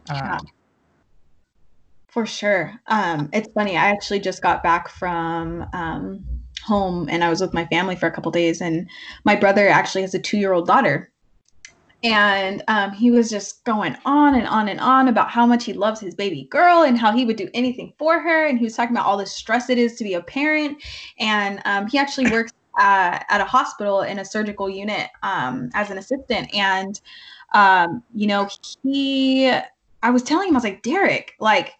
[0.09, 0.39] Um,
[2.07, 2.79] For sure.
[2.87, 3.77] Um, it's funny.
[3.77, 6.23] I actually just got back from um,
[6.63, 8.87] home and I was with my family for a couple days, and
[9.23, 11.09] my brother actually has a two year old daughter
[12.03, 15.73] and um, he was just going on and on and on about how much he
[15.73, 18.45] loves his baby girl and how he would do anything for her.
[18.45, 20.81] And he was talking about all the stress it is to be a parent.
[21.19, 25.89] And um, he actually works uh, at a hospital in a surgical unit um, as
[25.89, 26.53] an assistant.
[26.55, 26.99] And
[27.53, 28.47] um, you know
[28.83, 29.51] he
[30.01, 31.73] i was telling him i was like derek like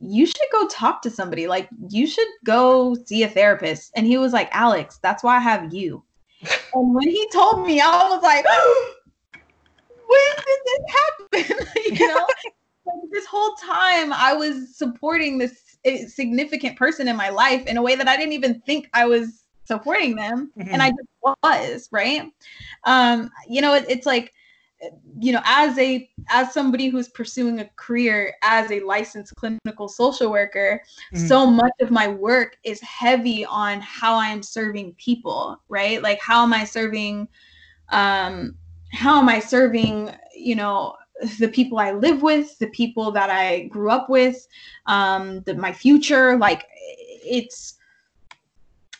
[0.00, 1.48] you should go talk to somebody.
[1.48, 3.90] Like you should go see a therapist.
[3.96, 6.02] And he was like alex that's why i have you.
[6.74, 8.44] And when he told me i was like
[10.08, 11.66] when did this happen?
[11.98, 12.26] you know,
[12.86, 17.76] like this whole time I was supporting this eh, significant person in my life in
[17.76, 20.72] a way that I didn't even think I was supporting them, mm-hmm.
[20.72, 21.08] and I just
[21.42, 22.30] was right.
[22.84, 24.32] Um, you know, it, it's like
[25.18, 30.30] you know as a as somebody who's pursuing a career as a licensed clinical social
[30.30, 30.80] worker
[31.12, 31.26] mm-hmm.
[31.26, 36.20] so much of my work is heavy on how i am serving people right like
[36.20, 37.26] how am i serving
[37.88, 38.54] um
[38.92, 40.96] how am I serving, you know,
[41.38, 44.46] the people I live with, the people that I grew up with,
[44.86, 46.36] um, the, my future.
[46.36, 47.74] Like it's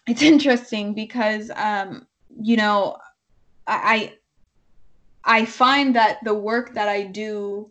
[0.07, 2.07] it's interesting because um,
[2.41, 2.97] you know,
[3.67, 4.15] I
[5.25, 7.71] I find that the work that I do,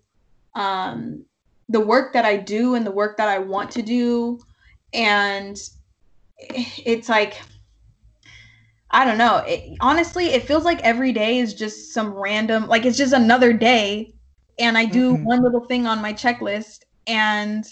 [0.55, 1.25] um,
[1.69, 4.39] the work that I do and the work that I want to do,
[4.93, 5.57] and
[6.39, 7.41] it's like
[8.91, 9.37] I don't know.
[9.47, 13.51] It, honestly, it feels like every day is just some random, like it's just another
[13.53, 14.13] day,
[14.59, 15.23] and I do mm-hmm.
[15.23, 17.65] one little thing on my checklist, and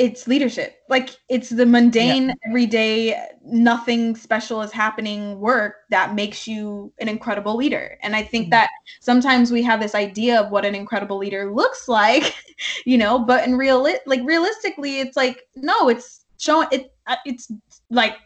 [0.00, 0.78] it's leadership.
[0.88, 2.34] Like it's the mundane, yeah.
[2.48, 7.98] everyday, nothing special is happening work that makes you an incredible leader.
[8.02, 8.50] And I think mm-hmm.
[8.52, 8.70] that
[9.00, 12.34] sometimes we have this idea of what an incredible leader looks like,
[12.86, 16.94] you know, but in real, like realistically, it's like no, it's showing it.
[17.06, 17.52] Uh, it's
[17.90, 18.16] like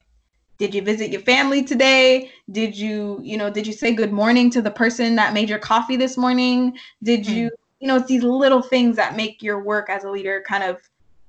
[0.64, 2.30] did you visit your family today?
[2.50, 5.58] Did you you know did you say good morning to the person that made your
[5.58, 6.78] coffee this morning?
[7.02, 7.54] Did you hmm.
[7.80, 10.78] you know it's these little things that make your work as a leader kind of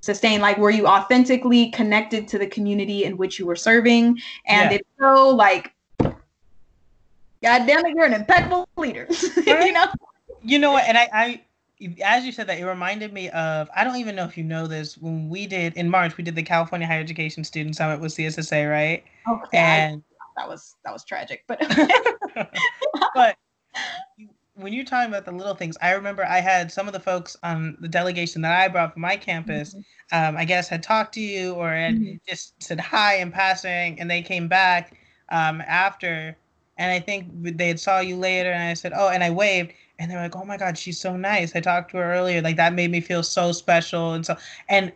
[0.00, 0.40] sustain?
[0.40, 4.18] Like were you authentically connected to the community in which you were serving?
[4.46, 4.78] And yeah.
[4.78, 5.74] if so like
[7.42, 9.06] god damn it you're an impeccable leader
[9.46, 9.86] you know?
[10.42, 10.84] You know what?
[10.84, 11.40] And i i
[12.04, 14.66] as you said that, it reminded me of I don't even know if you know
[14.66, 14.96] this.
[14.96, 18.70] When we did in March, we did the California Higher Education Student Summit with CSSA,
[18.70, 19.04] right?
[19.28, 19.58] Okay.
[19.58, 20.02] And
[20.36, 21.60] that was that was tragic, but
[23.14, 23.36] but
[24.56, 27.36] when you're talking about the little things, I remember I had some of the folks
[27.42, 30.18] on the delegation that I brought from my campus, mm-hmm.
[30.18, 32.16] um, I guess, had talked to you or had mm-hmm.
[32.26, 34.96] just said hi in passing, and they came back
[35.28, 36.36] um, after,
[36.78, 39.72] and I think they had saw you later, and I said, oh, and I waved,
[39.98, 41.56] and they're like, oh my god, she's so nice.
[41.56, 44.36] I talked to her earlier, like that made me feel so special, and so
[44.68, 44.92] and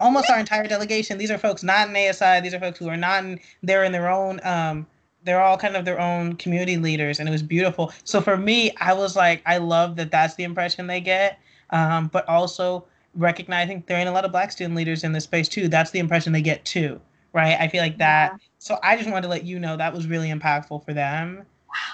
[0.00, 2.96] almost our entire delegation, these are folks not in ASI, these are folks who are
[2.96, 4.86] not in, they're in their own um,
[5.24, 8.72] they're all kind of their own community leaders and it was beautiful so for me
[8.80, 11.38] i was like i love that that's the impression they get
[11.70, 12.84] um, but also
[13.14, 15.98] recognizing there ain't a lot of black student leaders in this space too that's the
[15.98, 17.00] impression they get too
[17.32, 18.38] right i feel like that yeah.
[18.58, 21.44] so i just wanted to let you know that was really impactful for them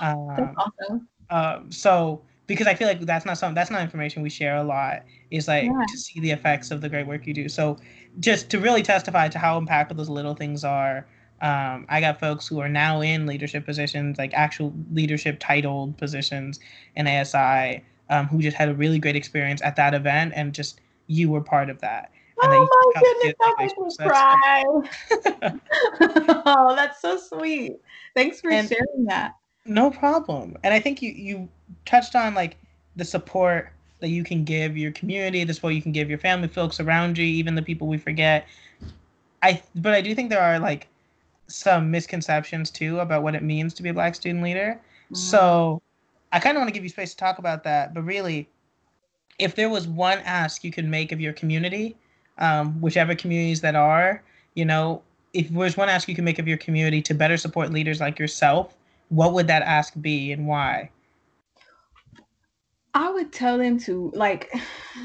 [0.00, 4.20] um, that's awesome um, so because i feel like that's not something that's not information
[4.20, 5.84] we share a lot is like yeah.
[5.88, 7.76] to see the effects of the great work you do so
[8.18, 11.06] just to really testify to how impactful those little things are
[11.40, 16.58] um, I got folks who are now in leadership positions, like actual leadership titled positions
[16.96, 20.80] in ASI, um, who just had a really great experience at that event, and just
[21.06, 22.10] you were part of that.
[22.42, 24.64] And oh my goodness, that makes me cry.
[26.46, 27.76] oh, that's so sweet.
[28.14, 29.34] Thanks for and sharing that.
[29.64, 30.56] No problem.
[30.64, 31.48] And I think you you
[31.84, 32.56] touched on like
[32.96, 36.48] the support that you can give your community, the support you can give your family,
[36.48, 38.46] folks around you, even the people we forget.
[39.42, 40.88] I but I do think there are like
[41.46, 44.80] some misconceptions too about what it means to be a black student leader.
[45.04, 45.14] Mm-hmm.
[45.14, 45.82] So
[46.32, 47.94] I kind of want to give you space to talk about that.
[47.94, 48.48] But really,
[49.38, 51.96] if there was one ask you could make of your community,
[52.38, 54.22] um, whichever communities that are,
[54.54, 55.02] you know,
[55.32, 58.18] if there's one ask you could make of your community to better support leaders like
[58.18, 58.76] yourself,
[59.08, 60.90] what would that ask be and why?
[62.94, 64.50] I would tell them to like.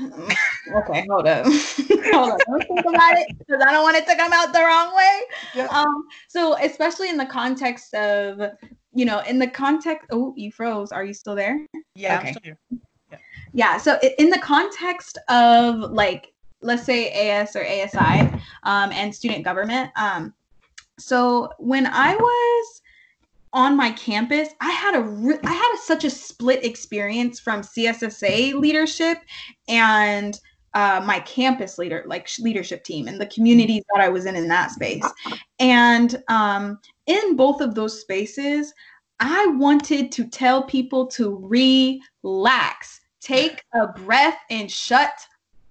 [0.76, 1.46] okay, hold up,
[2.12, 2.40] hold up.
[2.48, 5.22] Don't think about it because I don't want it to come out the wrong way.
[5.56, 5.68] Yeah.
[5.68, 8.42] Um, so especially in the context of,
[8.94, 10.08] you know, in the context.
[10.12, 10.92] Oh, you froze.
[10.92, 11.66] Are you still there?
[11.96, 12.36] Yeah, okay.
[13.12, 13.18] Yeah.
[13.54, 13.78] yeah.
[13.78, 18.30] So in the context of like, let's say AS or ASI,
[18.64, 19.92] um, and student government.
[19.98, 20.34] Um,
[21.00, 22.82] so when I was
[23.54, 28.56] on my campus, I had a I had a, such a split experience from CSSA
[28.56, 29.20] leadership
[29.68, 30.40] and
[30.74, 34.48] uh, my campus leader, like leadership team, and the communities that I was in in
[34.48, 35.06] that space.
[35.60, 38.74] And um, in both of those spaces,
[39.20, 41.38] I wanted to tell people to
[42.24, 45.14] relax, take a breath, and shut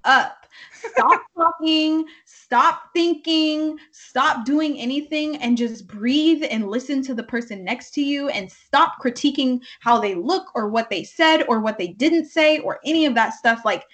[0.05, 0.47] up.
[0.73, 2.05] Stop talking,
[2.53, 8.03] stop thinking, stop doing anything, and just breathe and listen to the person next to
[8.03, 12.27] you and stop critiquing how they look or what they said or what they didn't
[12.27, 13.63] say or any of that stuff.
[13.65, 13.85] Like,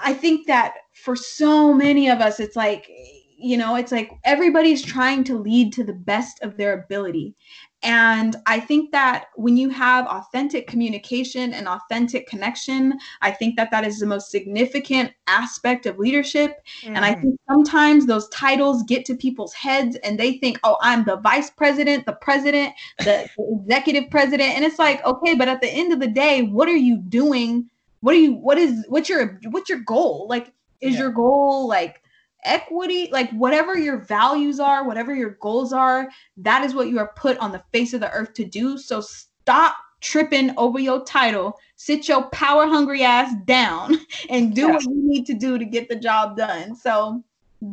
[0.00, 2.88] I think that for so many of us, it's like,
[3.36, 7.34] you know, it's like everybody's trying to lead to the best of their ability.
[7.82, 13.70] And I think that when you have authentic communication and authentic connection, I think that
[13.70, 16.60] that is the most significant aspect of leadership.
[16.82, 16.96] Mm.
[16.96, 17.22] And I mm.
[17.22, 21.50] think sometimes those titles get to people's heads and they think, oh, I'm the vice
[21.50, 24.56] president, the president, the, the executive president.
[24.56, 27.70] And it's like, okay, but at the end of the day, what are you doing?
[28.00, 30.26] What are you, what is, what's your, what's your goal?
[30.28, 31.00] Like, is yeah.
[31.00, 32.02] your goal like,
[32.44, 37.12] equity, like whatever your values are, whatever your goals are, that is what you are
[37.16, 38.78] put on the face of the earth to do.
[38.78, 43.96] So stop tripping over your title, sit your power hungry ass down
[44.30, 44.72] and do yeah.
[44.72, 46.76] what you need to do to get the job done.
[46.76, 47.22] So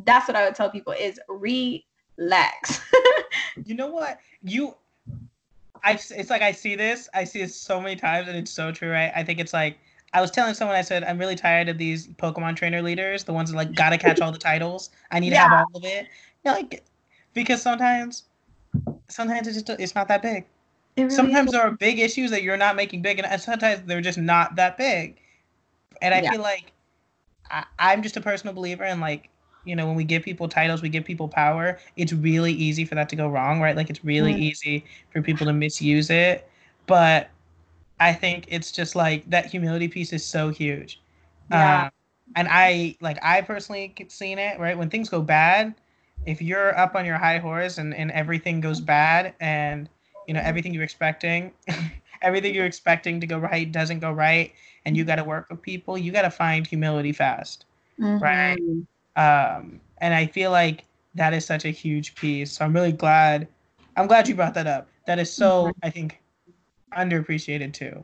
[0.05, 2.81] that's what I would tell people is relax.
[3.65, 4.19] you know what?
[4.41, 4.75] You
[5.83, 8.71] I it's like I see this, I see this so many times and it's so
[8.71, 9.11] true, right?
[9.15, 9.77] I think it's like
[10.15, 13.33] I was telling someone, I said, I'm really tired of these Pokemon trainer leaders, the
[13.33, 14.89] ones that like gotta catch all the titles.
[15.11, 15.43] I need yeah.
[15.43, 16.07] to have all of it.
[16.45, 16.85] You know, like
[17.33, 18.23] because sometimes,
[19.09, 20.45] sometimes it's just it's not that big.
[20.95, 21.51] Really sometimes is.
[21.51, 24.77] there are big issues that you're not making big, and sometimes they're just not that
[24.77, 25.17] big.
[26.01, 26.31] And I yeah.
[26.31, 26.71] feel like
[27.51, 29.29] I, I'm just a personal believer in like
[29.65, 32.93] you know when we give people titles we give people power it's really easy for
[32.93, 34.39] that to go wrong right like it's really mm.
[34.39, 36.47] easy for people to misuse it
[36.85, 37.31] but
[37.99, 41.01] I think it's just like that humility piece is so huge.
[41.49, 41.85] Yeah.
[41.85, 41.91] Um,
[42.35, 45.75] and I like I personally seen it right when things go bad.
[46.25, 49.87] If you're up on your high horse and, and everything goes bad and
[50.27, 51.51] you know everything you're expecting,
[52.21, 54.53] everything you're expecting to go right doesn't go right,
[54.85, 57.65] and you got to work with people, you got to find humility fast,
[57.99, 58.21] mm-hmm.
[58.23, 58.59] right?
[59.15, 60.83] Um, and I feel like
[61.13, 62.51] that is such a huge piece.
[62.53, 63.47] So I'm really glad.
[63.95, 64.87] I'm glad you brought that up.
[65.05, 65.65] That is so.
[65.65, 65.79] Mm-hmm.
[65.83, 66.21] I think
[66.95, 68.03] underappreciated too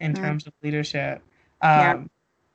[0.00, 1.22] in mm terms of leadership.
[1.60, 2.02] Um, yeah.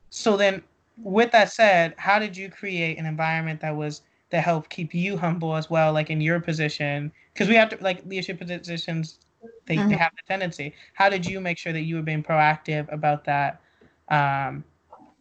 [0.09, 0.61] So then,
[1.01, 5.17] with that said, how did you create an environment that was that helped keep you
[5.17, 7.11] humble as well, like in your position?
[7.33, 9.19] Because we have to like leadership positions,
[9.65, 9.89] they, mm-hmm.
[9.89, 10.73] they have the tendency.
[10.93, 13.61] How did you make sure that you were being proactive about that?
[14.09, 14.63] Um,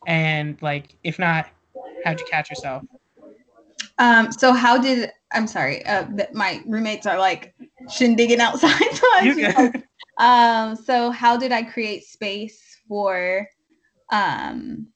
[0.07, 1.49] and like, if not,
[2.05, 2.83] how'd you catch yourself?
[3.99, 7.55] Um, so how did I'm sorry, uh, my roommates are like
[7.85, 8.95] shindigging outside.
[9.73, 9.83] so,
[10.19, 13.49] um, so how did I create space for
[14.11, 14.87] um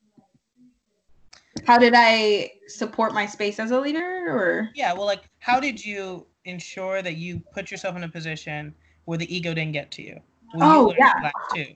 [1.67, 4.71] how did I support my space as a leader or?
[4.75, 9.19] Yeah well like how did you ensure that you put yourself in a position where
[9.19, 10.21] the ego didn't get to you?
[10.61, 11.31] Oh yeah.
[11.55, 11.75] too.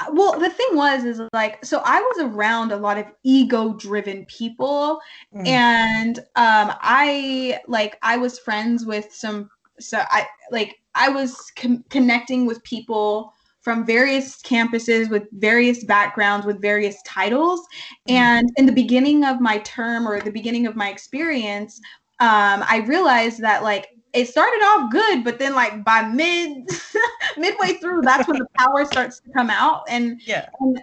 [0.00, 3.74] Uh, well the thing was is like so i was around a lot of ego
[3.74, 5.00] driven people
[5.32, 5.46] mm.
[5.46, 9.48] and um i like i was friends with some
[9.80, 16.46] so i like i was com- connecting with people from various campuses with various backgrounds
[16.46, 17.60] with various titles
[18.08, 18.12] mm.
[18.12, 21.80] and in the beginning of my term or the beginning of my experience
[22.20, 26.70] um i realized that like it started off good, but then like by mid
[27.36, 29.82] midway through, that's when the power starts to come out.
[29.88, 30.80] And yeah, and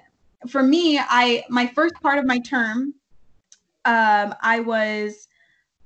[0.50, 2.94] for me, I my first part of my term,
[3.86, 5.28] um, I was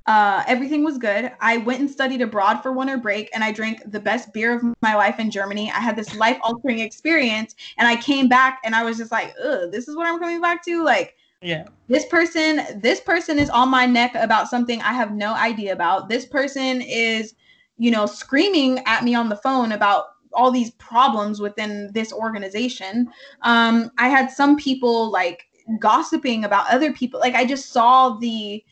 [0.08, 1.32] uh, everything was good.
[1.42, 4.64] I went and studied abroad for winter break and I drank the best beer of
[4.82, 5.72] my life in Germany.
[5.72, 9.34] I had this life altering experience and I came back and I was just like,
[9.44, 10.84] ugh, this is what I'm coming back to.
[10.84, 11.68] Like, yeah.
[11.88, 16.10] This person, this person is on my neck about something I have no idea about.
[16.10, 17.36] This person is,
[17.78, 23.08] you know, screaming at me on the phone about all these problems within this organization.
[23.44, 25.46] Um, I had some people like
[25.80, 27.20] gossiping about other people.
[27.20, 28.64] Like I just saw the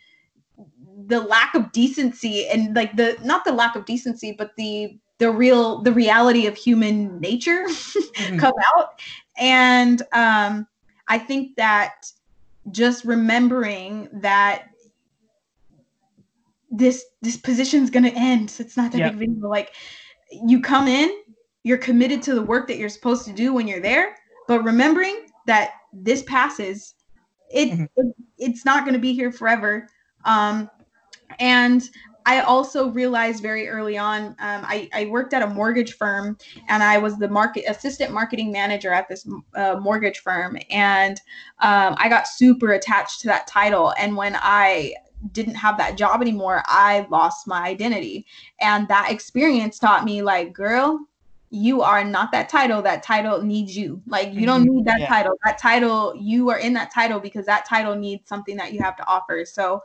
[1.08, 5.32] the lack of decency and like the not the lack of decency, but the the
[5.32, 8.38] real the reality of human nature mm-hmm.
[8.38, 9.00] come out.
[9.38, 10.68] And um,
[11.08, 12.06] I think that
[12.72, 14.70] just remembering that
[16.70, 18.50] this this position's gonna end.
[18.50, 19.18] So it's not that yep.
[19.18, 19.50] big of a deal.
[19.50, 19.74] Like
[20.32, 21.10] you come in,
[21.64, 24.16] you're committed to the work that you're supposed to do when you're there,
[24.48, 26.96] but remembering that this passes,
[27.54, 27.84] it, mm-hmm.
[27.96, 29.88] it it's not gonna be here forever.
[30.26, 30.70] Um,
[31.40, 31.84] and
[32.26, 36.38] I also realized very early on, um, I, I, worked at a mortgage firm
[36.70, 40.58] and I was the market assistant marketing manager at this uh, mortgage firm.
[40.70, 41.20] And
[41.60, 43.94] um, I got super attached to that title.
[44.00, 44.94] And when I
[45.32, 48.26] didn't have that job anymore, I lost my identity.
[48.62, 51.00] And that experience taught me, like, girl,
[51.54, 52.82] you are not that title.
[52.82, 54.02] That title needs you.
[54.08, 54.78] Like you don't mm-hmm.
[54.78, 55.08] need that yeah.
[55.08, 55.34] title.
[55.46, 58.96] That title, you are in that title because that title needs something that you have
[58.98, 59.46] to offer.
[59.46, 59.76] So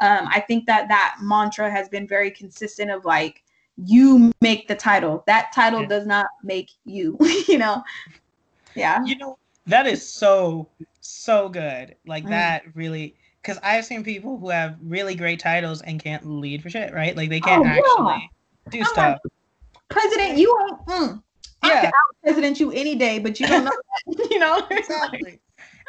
[0.00, 3.44] um, I think that that mantra has been very consistent of like,
[3.76, 5.22] you make the title.
[5.28, 5.86] That title yeah.
[5.86, 7.16] does not make you,
[7.48, 7.84] you know?
[8.74, 9.04] Yeah.
[9.04, 10.66] You know, that is so,
[11.00, 11.94] so good.
[12.04, 12.30] Like mm.
[12.30, 16.68] that really, because I've seen people who have really great titles and can't lead for
[16.68, 17.16] shit, right?
[17.16, 18.30] Like they can't oh, actually
[18.70, 19.20] do I'm stuff.
[19.22, 19.32] Like,
[19.92, 20.86] President, you ain't.
[20.86, 21.22] Mm,
[21.64, 21.68] yeah.
[21.68, 23.70] I can out President you any day, but you don't know
[24.06, 24.28] that.
[24.30, 25.40] you know exactly.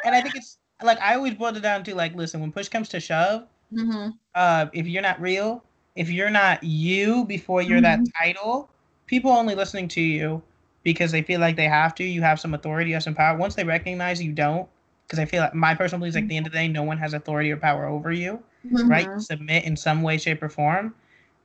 [0.04, 2.68] and I think it's like I always boil it down to like, listen, when push
[2.68, 4.10] comes to shove, mm-hmm.
[4.34, 5.64] uh, if you're not real,
[5.96, 8.04] if you're not you before you're mm-hmm.
[8.04, 8.68] that title,
[9.06, 10.42] people only listening to you
[10.82, 12.04] because they feel like they have to.
[12.04, 13.36] You have some authority, you have some power.
[13.36, 14.68] Once they recognize you don't,
[15.06, 16.68] because I feel like my personal belief is like, at the end of the day,
[16.68, 18.88] no one has authority or power over you, mm-hmm.
[18.88, 19.20] right?
[19.20, 20.94] Submit in some way, shape, or form.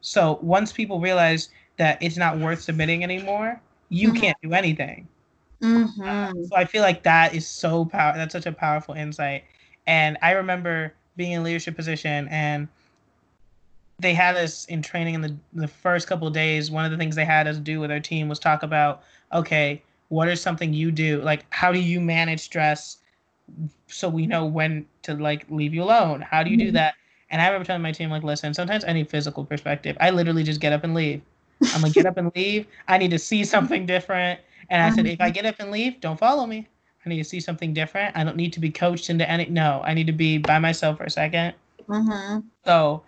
[0.01, 1.49] So once people realize
[1.79, 4.21] that it's not worth submitting anymore, you mm-hmm.
[4.21, 5.07] can't do anything.
[5.61, 6.01] Mm-hmm.
[6.01, 8.13] Uh, so I feel like that is so power.
[8.15, 9.45] That's such a powerful insight.
[9.87, 12.67] And I remember being in leadership position, and
[13.97, 16.69] they had us in training in the the first couple of days.
[16.69, 19.03] One of the things they had us do with our team was talk about,
[19.33, 21.21] okay, what is something you do?
[21.21, 22.97] Like, how do you manage stress?
[23.87, 26.21] So we know when to like leave you alone.
[26.21, 26.75] How do you do mm-hmm.
[26.75, 26.95] that?
[27.31, 29.95] And I remember telling my team, like, listen, sometimes I need physical perspective.
[29.99, 31.21] I literally just get up and leave.
[31.73, 32.67] I'm gonna get up and leave.
[32.87, 34.39] I need to see something different.
[34.69, 35.33] And I said, if I mm-hmm.
[35.33, 36.67] get up and leave, don't follow me.
[37.05, 38.15] I need to see something different.
[38.15, 39.45] I don't need to be coached into any.
[39.45, 41.53] No, I need to be by myself for a 2nd
[41.87, 42.39] mm-hmm.
[42.65, 43.03] So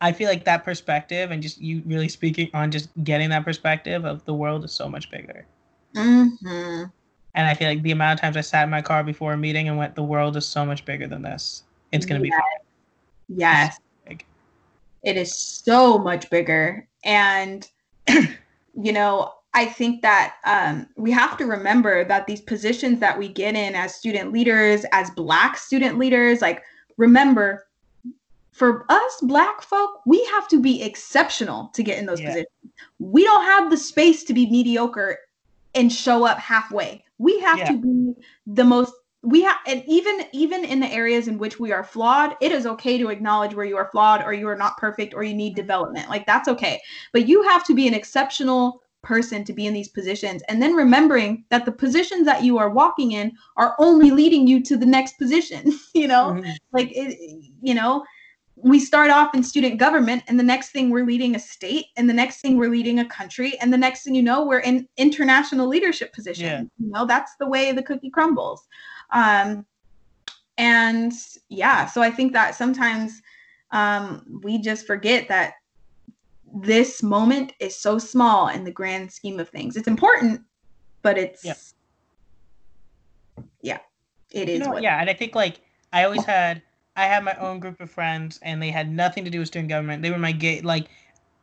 [0.00, 4.04] I feel like that perspective and just you really speaking on just getting that perspective
[4.04, 5.46] of the world is so much bigger.
[5.94, 6.84] Mm-hmm.
[7.34, 9.36] And I feel like the amount of times I sat in my car before a
[9.36, 11.62] meeting and went, the world is so much bigger than this.
[11.92, 12.36] It's going to yes.
[12.36, 13.38] be fun.
[13.38, 13.80] Yes.
[15.02, 16.88] It is so much bigger.
[17.04, 17.70] And
[18.08, 23.28] you know, I think that um, we have to remember that these positions that we
[23.28, 26.62] get in as student leaders, as Black student leaders, like,
[26.98, 27.66] remember,
[28.52, 32.28] for us Black folk, we have to be exceptional to get in those yeah.
[32.28, 32.74] positions.
[32.98, 35.18] We don't have the space to be mediocre
[35.74, 37.04] and show up halfway.
[37.18, 37.72] We have yeah.
[37.72, 38.14] to be
[38.46, 38.92] the most
[39.26, 42.64] we have and even even in the areas in which we are flawed it is
[42.64, 45.56] okay to acknowledge where you are flawed or you are not perfect or you need
[45.56, 46.08] development.
[46.08, 46.80] Like that's okay.
[47.12, 50.74] But you have to be an exceptional person to be in these positions and then
[50.74, 54.86] remembering that the positions that you are walking in are only leading you to the
[54.86, 56.32] next position you know?
[56.32, 56.50] Mm-hmm.
[56.72, 57.16] like it,
[57.62, 58.04] you know
[58.56, 62.08] we start off in student government and the next thing we're leading a state and
[62.08, 64.88] the next thing we're leading a country and the next thing you know we're in
[64.96, 66.68] international leadership positions.
[66.78, 66.84] Yeah.
[66.84, 68.66] you know that's the way the cookie crumbles
[69.10, 69.64] um,
[70.58, 71.12] and
[71.48, 73.20] yeah so i think that sometimes
[73.72, 75.54] um, we just forget that
[76.62, 80.40] this moment is so small in the grand scheme of things it's important
[81.02, 81.54] but it's yeah,
[83.62, 83.78] yeah
[84.32, 85.60] it is you know, yeah and i think like
[85.92, 86.62] i always had
[86.96, 89.68] I had my own group of friends, and they had nothing to do with student
[89.68, 90.02] government.
[90.02, 90.64] They were my gauge.
[90.64, 90.88] Like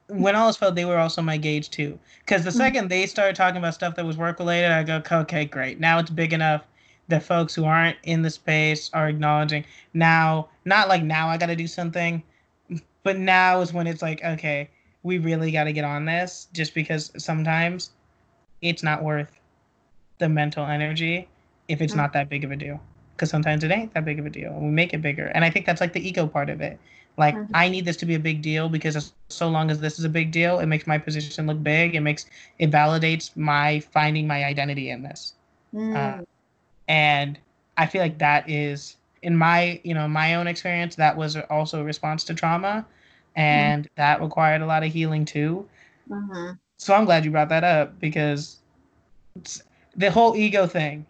[0.07, 1.97] when all was felt, they were also my gauge too.
[2.19, 2.57] Because the mm-hmm.
[2.57, 5.79] second they started talking about stuff that was work related, I go, okay, great.
[5.79, 6.63] Now it's big enough
[7.07, 9.65] that folks who aren't in the space are acknowledging.
[9.93, 12.23] Now, not like now I got to do something,
[13.03, 14.69] but now is when it's like, okay,
[15.03, 16.47] we really got to get on this.
[16.53, 17.91] Just because sometimes
[18.61, 19.29] it's not worth
[20.19, 21.27] the mental energy
[21.67, 22.01] if it's mm-hmm.
[22.01, 22.79] not that big of a deal
[23.15, 25.43] because sometimes it ain't that big of a deal and we make it bigger and
[25.43, 26.79] i think that's like the ego part of it
[27.17, 27.55] like mm-hmm.
[27.55, 30.09] i need this to be a big deal because so long as this is a
[30.09, 32.25] big deal it makes my position look big it makes
[32.59, 35.33] it validates my finding my identity in this
[35.73, 35.95] mm.
[35.95, 36.23] uh,
[36.87, 37.37] and
[37.77, 41.81] i feel like that is in my you know my own experience that was also
[41.81, 42.85] a response to trauma
[43.35, 43.89] and mm.
[43.95, 45.67] that required a lot of healing too
[46.09, 46.51] mm-hmm.
[46.77, 48.57] so i'm glad you brought that up because
[49.95, 51.05] the whole ego thing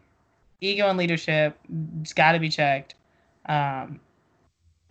[0.62, 1.58] ego and leadership
[2.02, 2.96] it's got to be checked
[3.48, 4.00] um,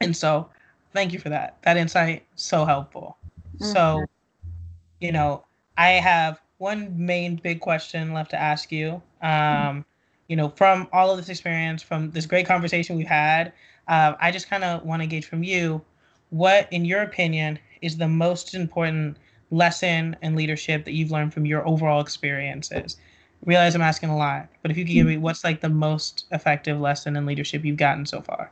[0.01, 0.49] and so
[0.93, 3.17] thank you for that that insight so helpful
[3.57, 3.73] mm-hmm.
[3.73, 4.05] so
[5.01, 5.45] you know
[5.79, 9.81] i have one main big question left to ask you um, mm-hmm.
[10.29, 13.53] You know from all of this experience from this great conversation we've had
[13.89, 15.81] uh, i just kind of want to gauge from you
[16.31, 19.17] what in your opinion is the most important
[19.51, 22.97] lesson in leadership that you've learned from your overall experiences
[23.45, 26.27] realize I'm asking a lot, but if you could give me what's like the most
[26.31, 28.51] effective lesson in leadership you've gotten so far?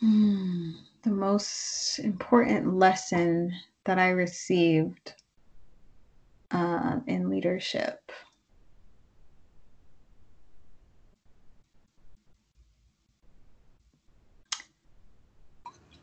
[0.00, 0.70] Hmm,
[1.02, 3.52] the most important lesson
[3.84, 5.14] that I received
[6.50, 8.12] uh, in leadership.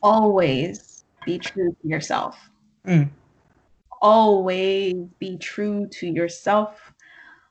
[0.02, 2.50] Always be true to yourself.
[2.86, 3.10] Mm
[4.02, 6.94] always be true to yourself,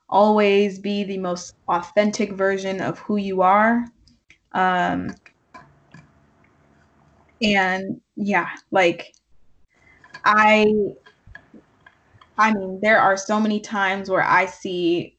[0.09, 3.85] always be the most authentic version of who you are.
[4.53, 5.09] Um,
[7.43, 9.13] and yeah, like
[10.25, 10.67] I
[12.37, 15.17] I mean, there are so many times where I see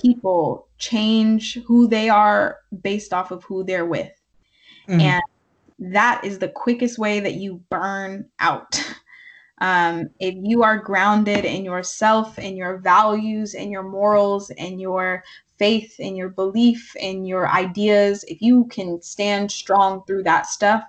[0.00, 4.12] people change who they are based off of who they're with.
[4.88, 5.00] Mm-hmm.
[5.00, 5.22] And
[5.94, 8.82] that is the quickest way that you burn out.
[9.62, 15.22] Um, if you are grounded in yourself and your values and your morals and your
[15.58, 20.82] faith and your belief and your ideas, if you can stand strong through that stuff,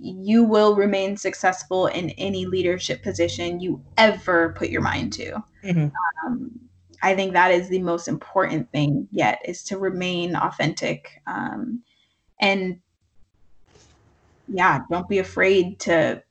[0.00, 5.42] you will remain successful in any leadership position you ever put your mind to.
[5.64, 5.88] Mm-hmm.
[6.26, 6.60] Um,
[7.02, 11.20] I think that is the most important thing yet is to remain authentic.
[11.26, 11.82] Um,
[12.40, 12.80] and
[14.48, 16.22] yeah, don't be afraid to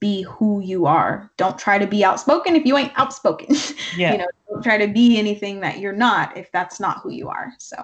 [0.00, 1.30] be who you are.
[1.36, 3.56] Don't try to be outspoken if you ain't outspoken.
[3.96, 4.12] Yeah.
[4.12, 7.30] you know, don't try to be anything that you're not if that's not who you
[7.30, 7.54] are.
[7.58, 7.76] So,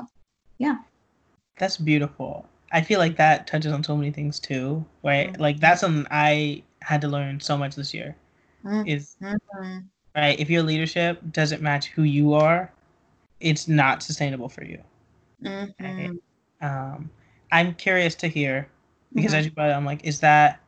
[0.59, 0.77] yeah.
[1.57, 2.45] That's beautiful.
[2.73, 5.33] I feel like that touches on so many things too, right?
[5.33, 5.43] Mm-hmm.
[5.43, 8.17] Like that's something I had to learn so much this year.
[8.65, 8.89] Mm-hmm.
[8.89, 9.17] Is
[10.15, 12.73] right if your leadership doesn't match who you are,
[13.41, 14.83] it's not sustainable for you.
[15.45, 15.85] Mm-hmm.
[15.85, 16.11] Right?
[16.61, 17.11] Um,
[17.51, 18.69] I'm curious to hear
[19.15, 19.39] because mm-hmm.
[19.39, 20.61] as you brought it, I'm like, is that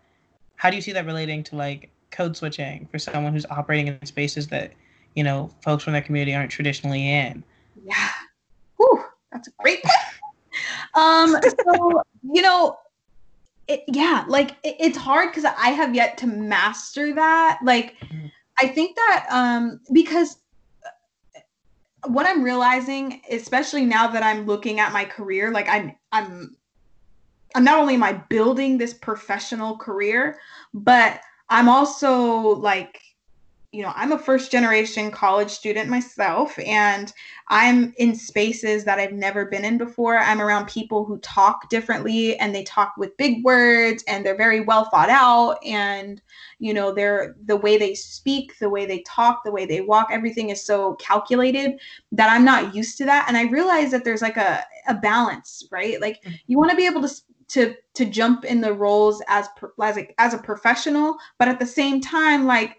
[0.57, 4.07] how do you see that relating to like code switching for someone who's operating in
[4.07, 4.73] spaces that
[5.15, 7.43] you know folks from their community aren't traditionally in
[7.85, 8.09] yeah
[8.77, 9.83] Whew, that's a great
[10.95, 12.77] um so you know
[13.67, 18.27] it, yeah like it, it's hard because i have yet to master that like mm-hmm.
[18.59, 20.39] i think that um because
[20.85, 26.57] uh, what i'm realizing especially now that i'm looking at my career like I'm, i'm
[27.55, 30.39] i'm not only am I building this professional career,
[30.73, 33.01] but I'm also like
[33.75, 37.13] you know, I'm a first generation college student myself, and
[37.49, 40.17] I'm in spaces that I've never been in before.
[40.17, 44.61] I'm around people who talk differently and they talk with big words and they're very
[44.61, 45.59] well thought out.
[45.65, 46.23] And,
[46.61, 50.09] you know, they're the way they speak, the way they talk, the way they walk,
[50.11, 51.73] everything is so calculated
[52.13, 53.25] that I'm not used to that.
[53.27, 56.01] And I realize that there's like a, a balance, right?
[56.01, 56.37] Like mm-hmm.
[56.47, 57.15] you want to be able to
[57.47, 59.49] to to jump in the roles as
[59.83, 62.79] as a, as a professional, but at the same time, like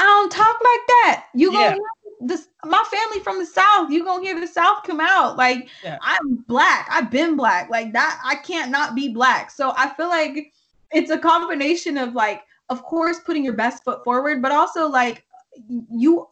[0.00, 1.26] I don't talk like that.
[1.34, 1.72] You yeah.
[1.72, 1.80] gonna
[2.22, 3.90] this my family from the south.
[3.90, 5.36] You gonna hear the south come out.
[5.36, 5.98] Like yeah.
[6.00, 6.88] I'm black.
[6.90, 7.68] I've been black.
[7.68, 8.18] Like that.
[8.24, 9.50] I can't not be black.
[9.50, 10.54] So I feel like
[10.90, 15.26] it's a combination of like, of course, putting your best foot forward, but also like
[15.68, 16.26] you.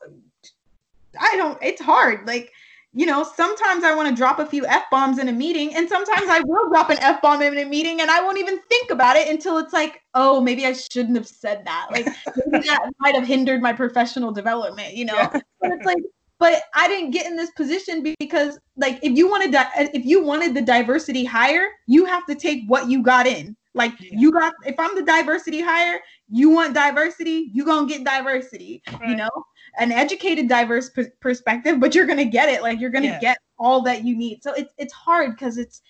[1.20, 1.58] I don't.
[1.60, 2.26] It's hard.
[2.26, 2.50] Like
[2.94, 5.88] you know, sometimes I want to drop a few F bombs in a meeting, and
[5.88, 8.90] sometimes I will drop an F bomb in a meeting and I won't even think
[8.90, 11.88] about it until it's like, oh, maybe I shouldn't have said that.
[11.90, 12.06] Like,
[12.50, 15.16] that might have hindered my professional development, you know?
[15.16, 15.40] Yeah.
[15.62, 16.02] it's like,
[16.38, 20.22] but I didn't get in this position because, like, if you wanted di- if you
[20.22, 23.56] wanted the diversity hire, you have to take what you got in.
[23.74, 24.10] Like, yeah.
[24.12, 29.10] you got, if I'm the diversity hire, you want diversity, you gonna get diversity, right.
[29.10, 29.30] you know?
[29.78, 32.62] An educated diverse p- perspective but you're going to get it.
[32.62, 33.20] Like you're going to yeah.
[33.20, 34.42] get all that you need.
[34.42, 35.82] So it's it's hard because it's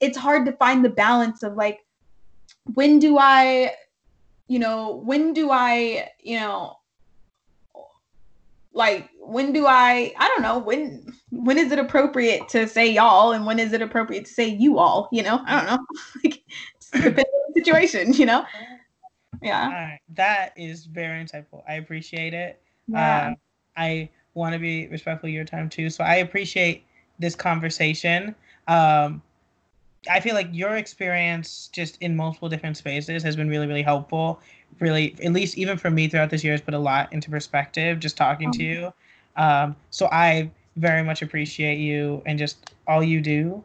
[0.00, 1.84] it's hard to find the balance of like
[2.74, 3.72] when do i
[4.48, 6.76] you know when do i you know
[8.72, 13.32] like when do i i don't know when when is it appropriate to say y'all
[13.32, 15.40] and when is it appropriate to say you all you know?
[15.46, 15.86] I don't know.
[16.24, 16.42] Like
[16.92, 18.44] depends on the situation you know?
[19.42, 19.98] Yeah.
[20.14, 21.62] That is very insightful.
[21.68, 23.30] I appreciate it yeah.
[23.30, 23.34] Uh,
[23.76, 25.90] I want to be respectful of your time too.
[25.90, 26.84] So I appreciate
[27.18, 28.34] this conversation.
[28.68, 29.22] Um,
[30.10, 34.40] I feel like your experience just in multiple different spaces has been really, really helpful.
[34.78, 37.98] Really, at least even for me throughout this year, has put a lot into perspective
[37.98, 38.92] just talking to you.
[39.36, 43.64] Um, so I very much appreciate you and just all you do.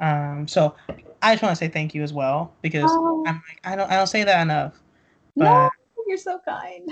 [0.00, 0.74] Um, so
[1.22, 3.24] I just want to say thank you as well because oh.
[3.26, 4.80] I'm like I don't I don't say that enough.
[5.36, 5.70] But, no,
[6.12, 6.90] you're so kind.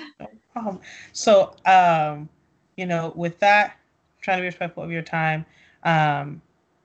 [0.57, 0.81] Um,
[1.13, 2.29] so, um,
[2.77, 3.77] you know, with that,
[4.21, 5.47] trying to be respectful of your time.
[5.85, 6.43] Um,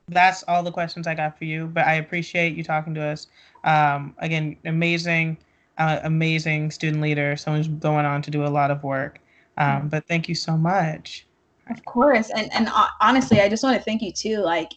[0.10, 1.66] that's all the questions I got for you.
[1.66, 3.28] But I appreciate you talking to us.
[3.64, 5.38] Um, again, amazing,
[5.78, 7.36] uh, amazing student leader.
[7.36, 9.20] Someone's going on to do a lot of work.
[9.58, 9.88] Um, mm-hmm.
[9.88, 11.26] but thank you so much.
[11.72, 14.38] Of course, and and uh, honestly, I just want to thank you too.
[14.38, 14.74] Like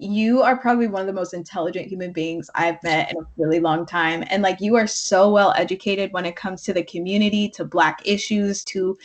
[0.00, 3.60] you are probably one of the most intelligent human beings I've met in a really
[3.60, 4.24] long time.
[4.30, 8.00] And like you are so well educated when it comes to the community, to Black
[8.06, 8.96] issues, to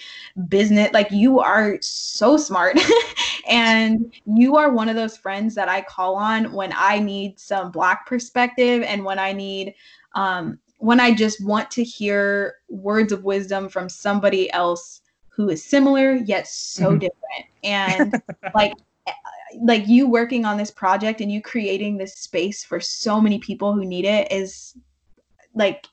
[0.47, 0.93] business.
[0.93, 2.79] Like you are so smart.
[3.49, 7.71] and you are one of those friends that I call on when I need some
[7.71, 9.75] Black perspective and when I need,
[10.13, 15.61] um, when I just want to hear words of wisdom from somebody else who is
[15.61, 16.99] similar yet so mm-hmm.
[16.99, 17.45] different.
[17.65, 18.21] And
[18.53, 18.71] like,
[19.61, 23.73] like you working on this project and you creating this space for so many people
[23.73, 24.75] who need it is
[25.53, 25.87] like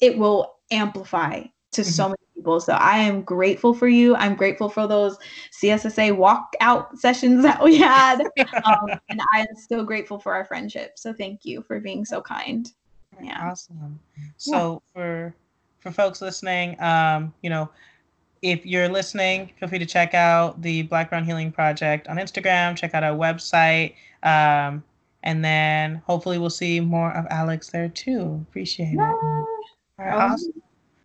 [0.00, 1.90] it will amplify to mm-hmm.
[1.90, 2.60] so many people.
[2.60, 4.16] So I am grateful for you.
[4.16, 5.18] I'm grateful for those
[5.62, 8.20] CSSA walkout sessions that we had.
[8.64, 10.92] um, and I am still grateful for our friendship.
[10.96, 12.70] So thank you for being so kind.
[13.22, 13.50] Yeah.
[13.50, 13.98] Awesome.
[14.36, 15.00] So yeah.
[15.00, 15.34] for
[15.80, 17.70] for folks listening, um, you know,
[18.42, 22.76] if you're listening, feel free to check out the Black Brown Healing Project on Instagram.
[22.76, 23.94] Check out our website.
[24.22, 24.82] Um,
[25.22, 28.44] and then hopefully we'll see more of Alex there too.
[28.48, 29.00] Appreciate it.
[29.00, 29.46] All
[29.98, 30.62] right, awesome.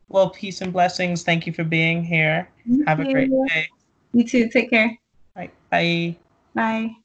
[0.09, 1.23] Well, peace and blessings.
[1.23, 2.47] Thank you for being here.
[2.85, 3.67] Have a great day.
[4.13, 4.49] You too.
[4.49, 4.85] Take care.
[5.35, 5.51] All right.
[5.71, 6.15] Bye.
[6.53, 6.95] Bye.